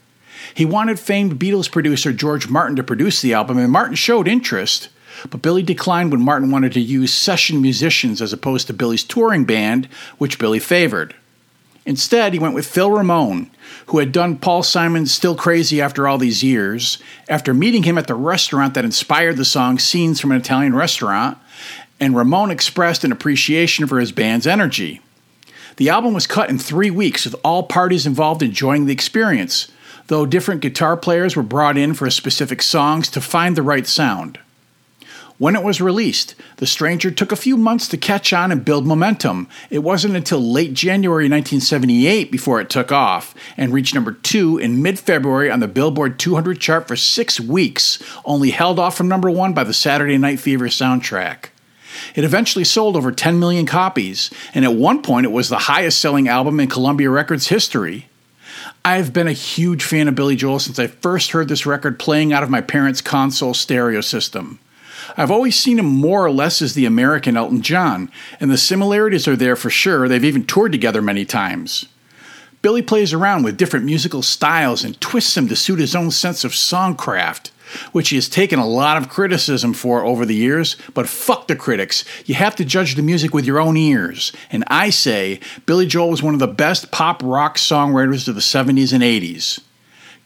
He 0.55 0.65
wanted 0.65 0.99
famed 0.99 1.39
Beatles 1.39 1.71
producer 1.71 2.13
George 2.13 2.49
Martin 2.49 2.77
to 2.77 2.83
produce 2.83 3.21
the 3.21 3.35
album, 3.35 3.59
and 3.59 3.71
Martin 3.73 3.95
showed 3.95 4.29
interest. 4.29 4.89
But 5.31 5.43
Billy 5.43 5.63
declined 5.63 6.13
when 6.13 6.23
Martin 6.23 6.51
wanted 6.51 6.73
to 6.75 6.81
use 6.81 7.13
session 7.13 7.61
musicians 7.61 8.23
as 8.23 8.33
opposed 8.33 8.67
to 8.69 8.73
Billy's 8.73 9.05
touring 9.05 9.45
band, 9.45 9.87
which 10.19 10.39
Billy 10.39 10.59
favored. 10.59 11.15
Instead, 11.85 12.35
he 12.35 12.39
went 12.39 12.55
with 12.55 12.67
Phil 12.67 12.91
Ramone, 12.91 13.51
who 13.87 13.99
had 13.99 14.13
done 14.13 14.37
Paul 14.37 14.63
Simon's 14.63 15.13
Still 15.13 15.35
Crazy 15.35 15.81
After 15.81 16.07
All 16.07 16.19
These 16.19 16.45
Years, 16.45 16.99
after 17.29 17.55
meeting 17.55 17.85
him 17.85 17.97
at 17.97 18.07
the 18.07 18.15
restaurant 18.15 18.75
that 18.75 18.85
inspired 18.85 19.39
the 19.39 19.45
song 19.45 19.79
Scenes 19.79 20.21
from 20.21 20.31
an 20.31 20.41
Italian 20.41 20.75
Restaurant, 20.75 21.39
and 21.99 22.15
Ramone 22.15 22.51
expressed 22.51 23.05
an 23.05 23.13
appreciation 23.13 23.87
for 23.87 23.99
his 23.99 24.13
band's 24.13 24.47
energy. 24.47 25.01
The 25.77 25.89
album 25.89 26.13
was 26.13 26.27
cut 26.27 26.51
in 26.51 26.59
three 26.59 26.91
weeks, 26.91 27.25
with 27.25 27.35
all 27.43 27.63
parties 27.63 28.07
involved 28.07 28.43
enjoying 28.43 28.85
the 28.85 28.93
experience, 28.93 29.69
though 30.09 30.27
different 30.27 30.61
guitar 30.61 30.97
players 30.97 31.37
were 31.37 31.43
brought 31.43 31.79
in 31.79 31.95
for 31.95 32.11
specific 32.11 32.61
songs 32.61 33.09
to 33.11 33.21
find 33.21 33.57
the 33.57 33.63
right 33.63 33.87
sound. 33.87 34.39
When 35.39 35.55
it 35.55 35.63
was 35.63 35.81
released, 35.81 36.35
The 36.57 36.67
Stranger 36.67 37.13
took 37.13 37.31
a 37.31 37.37
few 37.37 37.57
months 37.57 37.87
to 37.89 37.97
catch 37.97 38.33
on 38.33 38.51
and 38.51 38.65
build 38.65 38.85
momentum. 38.85 39.49
It 39.71 39.79
wasn't 39.81 40.17
until 40.17 40.41
late 40.41 40.75
January 40.75 41.27
1978 41.27 42.33
before 42.33 42.61
it 42.61 42.69
took 42.69 42.91
off 42.91 43.37
and 43.57 43.73
reached 43.73 43.95
number 43.95 44.11
two 44.11 44.59
in 44.59 44.83
mid 44.83 44.99
February 44.99 45.49
on 45.49 45.61
the 45.61 45.69
Billboard 45.69 46.19
200 46.19 46.61
chart 46.61 46.89
for 46.89 46.97
six 46.97 47.39
weeks, 47.39 48.03
only 48.25 48.51
held 48.51 48.81
off 48.81 48.97
from 48.97 49.07
number 49.07 49.31
one 49.31 49.55
by 49.55 49.63
the 49.63 49.73
Saturday 49.73 50.19
Night 50.19 50.41
Fever 50.41 50.67
soundtrack. 50.67 51.51
It 52.17 52.25
eventually 52.25 52.65
sold 52.65 52.97
over 52.97 53.13
10 53.13 53.39
million 53.39 53.65
copies, 53.65 54.31
and 54.55 54.65
at 54.65 54.75
one 54.75 55.03
point 55.03 55.25
it 55.25 55.33
was 55.33 55.49
the 55.49 55.59
highest 55.59 56.01
selling 56.01 56.27
album 56.27 56.59
in 56.59 56.69
Columbia 56.69 57.11
Records 57.11 57.47
history. 57.47 58.08
I've 58.89 59.13
been 59.13 59.29
a 59.29 59.33
huge 59.33 59.85
fan 59.85 60.09
of 60.09 60.15
Billy 60.15 60.35
Joel 60.35 60.61
since 60.61 60.79
I 60.79 60.87
first 60.87 61.33
heard 61.33 61.49
this 61.49 61.67
record 61.67 61.99
playing 61.99 62.33
out 62.33 62.43
of 62.43 62.49
my 62.49 62.63
parents' 62.63 63.03
console 63.03 63.53
stereo 63.53 64.01
system. 64.01 64.61
I've 65.15 65.31
always 65.31 65.57
seen 65.57 65.79
him 65.79 65.85
more 65.85 66.25
or 66.25 66.31
less 66.31 66.63
as 66.63 66.73
the 66.73 66.87
American 66.87 67.37
Elton 67.37 67.61
John, 67.61 68.11
and 68.41 68.51
the 68.51 68.57
similarities 68.57 69.29
are 69.29 69.37
there 69.37 69.57
for 69.57 69.69
sure. 69.69 70.09
They've 70.09 70.25
even 70.25 70.47
toured 70.47 70.73
together 70.73 71.03
many 71.03 71.27
times. 71.27 71.85
Billy 72.63 72.81
plays 72.81 73.13
around 73.13 73.43
with 73.43 73.59
different 73.59 73.85
musical 73.85 74.23
styles 74.23 74.83
and 74.83 74.99
twists 75.03 75.35
them 75.35 75.49
to 75.49 75.55
suit 75.55 75.81
his 75.81 75.95
own 75.95 76.11
sense 76.11 76.43
of 76.43 76.53
songcraft, 76.53 77.51
which 77.93 78.11
he 78.11 78.17
has 78.17 78.29
taken 78.29 78.59
a 78.59 78.67
lot 78.67 78.97
of 78.97 79.09
criticism 79.09 79.73
for 79.73 80.05
over 80.05 80.25
the 80.25 80.35
years, 80.35 80.77
but 80.95 81.09
fuck 81.09 81.49
the 81.49 81.57
critics. 81.57 82.05
You 82.27 82.35
have 82.35 82.57
to 82.57 82.65
judge 82.65 82.95
the 82.95 83.03
music 83.03 83.35
with 83.35 83.45
your 83.45 83.61
own 83.61 83.77
ears. 83.77 84.33
And 84.51 84.65
I 84.69 84.91
say 84.91 85.41
Billy 85.67 85.87
Joel 85.87 86.11
was 86.11 86.23
one 86.23 86.35
of 86.35 86.41
the 86.41 86.47
best 86.47 86.91
pop 86.91 87.23
rock 87.23 87.57
songwriters 87.57 88.29
of 88.29 88.35
the 88.35 88.41
70s 88.41 88.93
and 88.93 89.03
80s. 89.03 89.61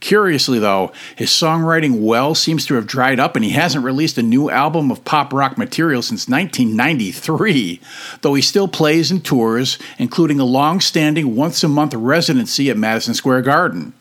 Curiously, 0.03 0.59
though, 0.59 0.91
his 1.15 1.31
songwriting 1.31 2.01
well 2.01 2.35
seems 2.35 2.67
to 2.67 2.75
have 2.75 2.89
dried 2.89 3.21
up 3.21 3.37
and 3.37 3.45
he 3.45 3.53
hasn't 3.53 3.85
released 3.85 4.19
a 4.19 4.23
new 4.23 4.51
album 4.51 4.91
of 4.91 5.05
pop 5.05 5.33
rock 5.33 5.57
material 5.57 6.03
since 6.03 6.29
1993, 6.29 7.81
though 8.23 8.35
he 8.35 8.43
still 8.43 8.67
plays 8.67 9.13
and 9.13 9.25
tours, 9.25 9.79
including 9.99 10.41
a 10.41 10.45
long 10.45 10.81
standing 10.81 11.37
once 11.37 11.63
a 11.63 11.69
month 11.69 11.95
residency 11.95 12.69
at 12.69 12.77
Madison 12.77 13.15
Square 13.15 13.43
Garden. 13.43 13.93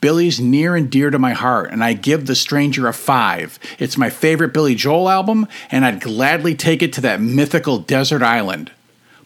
Billy's 0.00 0.40
near 0.40 0.76
and 0.76 0.90
dear 0.90 1.10
to 1.10 1.18
my 1.18 1.32
heart, 1.32 1.70
and 1.70 1.82
I 1.82 1.92
give 1.92 2.26
The 2.26 2.34
Stranger 2.34 2.86
a 2.86 2.92
5. 2.92 3.58
It's 3.78 3.96
my 3.96 4.10
favorite 4.10 4.52
Billy 4.52 4.74
Joel 4.74 5.08
album, 5.08 5.46
and 5.70 5.84
I'd 5.84 6.00
gladly 6.00 6.54
take 6.54 6.82
it 6.82 6.92
to 6.94 7.00
that 7.02 7.20
mythical 7.20 7.78
desert 7.78 8.22
island. 8.22 8.70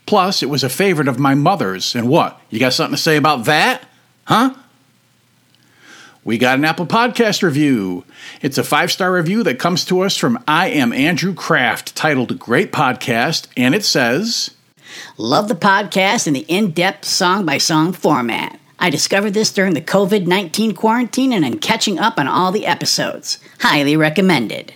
Plus, 0.06 0.42
it 0.42 0.48
was 0.48 0.64
a 0.64 0.68
favorite 0.68 1.08
of 1.08 1.18
my 1.18 1.34
mother's, 1.34 1.94
and 1.94 2.08
what? 2.08 2.40
You 2.50 2.58
got 2.58 2.72
something 2.72 2.96
to 2.96 3.02
say 3.02 3.16
about 3.16 3.44
that? 3.44 3.84
Huh? 4.24 4.54
We 6.22 6.36
got 6.36 6.58
an 6.58 6.64
Apple 6.64 6.86
Podcast 6.86 7.42
review. 7.42 8.04
It's 8.42 8.58
a 8.58 8.62
five 8.62 8.92
star 8.92 9.12
review 9.12 9.42
that 9.44 9.58
comes 9.58 9.84
to 9.86 10.00
us 10.00 10.16
from 10.16 10.42
I 10.46 10.68
Am 10.68 10.92
Andrew 10.92 11.34
Kraft, 11.34 11.96
titled 11.96 12.38
Great 12.38 12.72
Podcast, 12.72 13.46
and 13.56 13.74
it 13.74 13.84
says 13.84 14.50
Love 15.16 15.48
the 15.48 15.54
podcast 15.54 16.26
and 16.26 16.36
the 16.36 16.44
in 16.48 16.72
depth 16.72 17.06
song 17.06 17.46
by 17.46 17.58
song 17.58 17.92
format. 17.92 18.59
I 18.82 18.88
discovered 18.88 19.34
this 19.34 19.52
during 19.52 19.74
the 19.74 19.82
COVID 19.82 20.26
19 20.26 20.74
quarantine 20.74 21.34
and 21.34 21.44
am 21.44 21.58
catching 21.58 21.98
up 21.98 22.18
on 22.18 22.26
all 22.26 22.50
the 22.50 22.66
episodes. 22.66 23.38
Highly 23.60 23.94
recommended. 23.94 24.72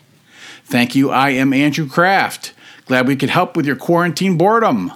Thank 0.66 0.94
you, 0.94 1.10
I 1.10 1.30
am 1.30 1.54
Andrew 1.54 1.88
Kraft. 1.88 2.52
Glad 2.84 3.08
we 3.08 3.16
could 3.16 3.30
help 3.30 3.56
with 3.56 3.64
your 3.64 3.76
quarantine 3.76 4.36
boredom. 4.36 4.92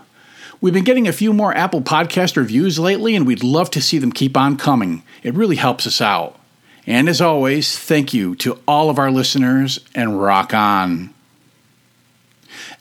We've 0.60 0.74
been 0.74 0.84
getting 0.84 1.08
a 1.08 1.12
few 1.12 1.32
more 1.32 1.56
Apple 1.56 1.80
Podcast 1.80 2.36
reviews 2.36 2.78
lately, 2.78 3.16
and 3.16 3.26
we'd 3.26 3.42
love 3.42 3.70
to 3.70 3.80
see 3.80 3.98
them 3.98 4.12
keep 4.12 4.36
on 4.36 4.58
coming. 4.58 5.02
It 5.22 5.34
really 5.34 5.56
helps 5.56 5.86
us 5.86 6.00
out. 6.00 6.38
And 6.86 7.08
as 7.08 7.20
always, 7.20 7.78
thank 7.78 8.12
you 8.12 8.34
to 8.36 8.58
all 8.66 8.90
of 8.90 8.98
our 8.98 9.10
listeners, 9.10 9.78
and 9.94 10.20
rock 10.20 10.52
on. 10.52 11.14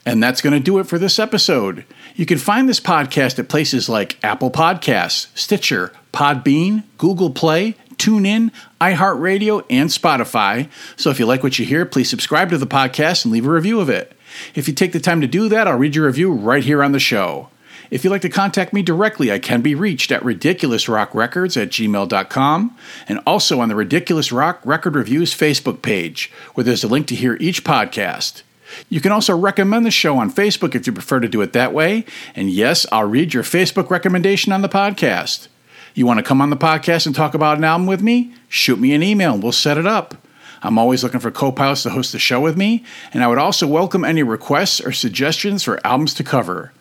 And 0.05 0.23
that's 0.23 0.41
going 0.41 0.53
to 0.53 0.59
do 0.59 0.79
it 0.79 0.87
for 0.87 0.97
this 0.97 1.19
episode. 1.19 1.85
You 2.17 2.25
can 2.25 2.39
find 2.39 2.67
this 2.67 2.79
podcast 2.79 3.37
at 3.37 3.47
places 3.47 3.87
like 3.87 4.17
Apple 4.23 4.49
Podcasts, 4.49 5.27
Stitcher, 5.37 5.93
Podbean, 6.11 6.81
Google 6.97 7.29
Play, 7.29 7.75
TuneIn, 7.97 8.49
iHeartRadio, 8.81 9.63
and 9.69 9.91
Spotify. 9.91 10.67
So 10.95 11.11
if 11.11 11.19
you 11.19 11.27
like 11.27 11.43
what 11.43 11.59
you 11.59 11.65
hear, 11.65 11.85
please 11.85 12.09
subscribe 12.09 12.49
to 12.49 12.57
the 12.57 12.65
podcast 12.65 13.23
and 13.23 13.31
leave 13.31 13.45
a 13.45 13.51
review 13.51 13.79
of 13.79 13.87
it. 13.87 14.13
If 14.55 14.67
you 14.67 14.73
take 14.73 14.93
the 14.93 14.99
time 14.99 15.21
to 15.21 15.27
do 15.27 15.47
that, 15.49 15.67
I'll 15.67 15.77
read 15.77 15.95
your 15.95 16.07
review 16.07 16.33
right 16.33 16.63
here 16.63 16.81
on 16.81 16.91
the 16.91 16.99
show. 16.99 17.49
If 17.91 18.03
you'd 18.03 18.09
like 18.09 18.23
to 18.23 18.29
contact 18.29 18.73
me 18.73 18.81
directly, 18.81 19.31
I 19.31 19.37
can 19.37 19.61
be 19.61 19.75
reached 19.75 20.11
at 20.11 20.23
ridiculousrockrecords 20.23 21.61
at 21.61 21.69
gmail.com 21.69 22.77
and 23.07 23.19
also 23.27 23.59
on 23.59 23.69
the 23.69 23.75
Ridiculous 23.75 24.31
Rock 24.31 24.59
Record 24.65 24.95
Reviews 24.95 25.35
Facebook 25.35 25.83
page, 25.83 26.31
where 26.55 26.63
there's 26.63 26.83
a 26.83 26.87
link 26.87 27.05
to 27.07 27.15
hear 27.15 27.37
each 27.39 27.63
podcast. 27.63 28.41
You 28.89 29.01
can 29.01 29.11
also 29.11 29.37
recommend 29.37 29.85
the 29.85 29.91
show 29.91 30.17
on 30.17 30.31
Facebook 30.31 30.75
if 30.75 30.87
you 30.87 30.93
prefer 30.93 31.19
to 31.19 31.27
do 31.27 31.41
it 31.41 31.53
that 31.53 31.73
way. 31.73 32.05
And 32.35 32.49
yes, 32.49 32.85
I'll 32.91 33.07
read 33.07 33.33
your 33.33 33.43
Facebook 33.43 33.89
recommendation 33.89 34.51
on 34.51 34.61
the 34.61 34.69
podcast. 34.69 35.47
You 35.93 36.05
want 36.05 36.19
to 36.19 36.23
come 36.23 36.41
on 36.41 36.49
the 36.49 36.57
podcast 36.57 37.05
and 37.05 37.15
talk 37.15 37.33
about 37.33 37.57
an 37.57 37.63
album 37.63 37.87
with 37.87 38.01
me? 38.01 38.33
Shoot 38.49 38.79
me 38.79 38.93
an 38.93 39.03
email 39.03 39.33
and 39.33 39.41
we'll 39.41 39.51
set 39.51 39.77
it 39.77 39.87
up. 39.87 40.15
I'm 40.61 40.77
always 40.77 41.03
looking 41.03 41.19
for 41.19 41.31
co 41.31 41.51
pilots 41.51 41.83
to 41.83 41.89
host 41.89 42.11
the 42.11 42.19
show 42.19 42.39
with 42.39 42.57
me, 42.57 42.83
and 43.13 43.23
I 43.23 43.27
would 43.27 43.37
also 43.37 43.67
welcome 43.67 44.03
any 44.03 44.23
requests 44.23 44.81
or 44.81 44.91
suggestions 44.91 45.63
for 45.63 45.85
albums 45.85 46.13
to 46.15 46.23
cover. 46.23 46.71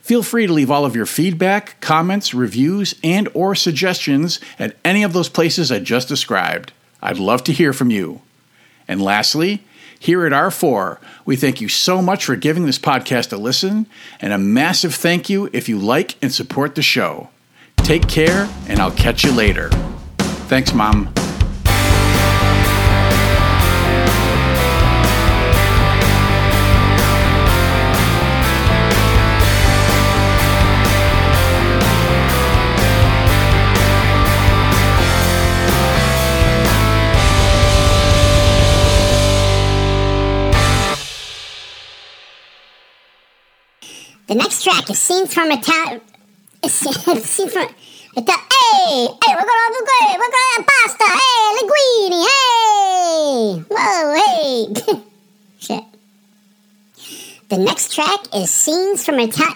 Feel 0.00 0.22
free 0.22 0.46
to 0.46 0.52
leave 0.52 0.70
all 0.70 0.84
of 0.84 0.94
your 0.94 1.06
feedback, 1.06 1.80
comments, 1.80 2.32
reviews, 2.32 2.94
and 3.02 3.28
or 3.34 3.54
suggestions 3.54 4.40
at 4.58 4.76
any 4.84 5.02
of 5.02 5.12
those 5.12 5.28
places 5.28 5.72
I 5.72 5.80
just 5.80 6.08
described. 6.08 6.72
I'd 7.02 7.18
love 7.18 7.44
to 7.44 7.52
hear 7.52 7.72
from 7.72 7.90
you. 7.90 8.22
And 8.88 9.02
lastly, 9.02 9.64
here 10.06 10.24
at 10.24 10.32
R4, 10.32 10.98
we 11.24 11.34
thank 11.34 11.60
you 11.60 11.68
so 11.68 12.00
much 12.00 12.24
for 12.24 12.36
giving 12.36 12.64
this 12.64 12.78
podcast 12.78 13.32
a 13.32 13.36
listen, 13.36 13.88
and 14.20 14.32
a 14.32 14.38
massive 14.38 14.94
thank 14.94 15.28
you 15.28 15.50
if 15.52 15.68
you 15.68 15.78
like 15.78 16.16
and 16.22 16.32
support 16.32 16.76
the 16.76 16.82
show. 16.82 17.28
Take 17.78 18.08
care, 18.08 18.48
and 18.68 18.78
I'll 18.78 18.92
catch 18.92 19.24
you 19.24 19.32
later. 19.32 19.68
Thanks, 20.48 20.72
Mom. 20.72 21.12
Next 44.36 44.62
track 44.64 44.88
is 44.90 44.98
scenes 44.98 45.32
from 45.32 45.50
a 45.50 45.60
town. 45.60 46.00
Scenes 46.66 47.52
from. 47.52 47.68
It's 48.18 48.28
a, 48.28 48.32
hey, 48.32 49.06
hey, 49.06 49.34
we're 49.34 49.48
gonna 49.50 49.72
do 49.72 49.84
good. 49.90 50.16
We're 50.16 50.32
gonna 50.34 50.52
have 50.56 50.66
pasta. 50.66 51.04
Hey, 51.04 51.42
linguine. 51.56 52.24
Hey, 52.26 53.64
whoa, 53.70 54.14
hey. 54.16 55.02
Shit. 55.58 55.84
The 57.48 57.58
next 57.58 57.94
track 57.94 58.20
is 58.34 58.50
scenes 58.50 59.04
from 59.04 59.18
a 59.20 59.28
town. 59.28 59.54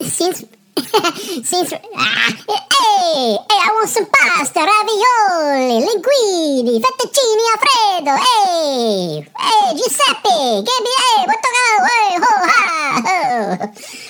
Scenes. 0.00 0.44
scenes 1.44 1.68
from. 1.68 1.78
Ah, 1.94 2.32
hey, 2.48 2.56
hey, 2.56 3.36
I 3.38 3.68
want 3.74 3.88
some 3.88 4.06
pasta, 4.06 4.60
ravioli, 4.60 5.86
linguine, 5.86 6.80
fettuccine 6.80 7.42
alfredo. 7.52 8.16
Hey, 8.16 9.26
hey, 9.38 9.76
Giuseppe, 9.76 10.64
give 10.66 10.82
me. 10.82 10.92
Hey, 11.04 11.26
what 11.26 11.38
the 11.42 11.50
hell? 11.56 11.80
Hey, 11.86 12.10
ho, 12.18 12.32
ha, 12.48 13.02
ho. 13.06 14.09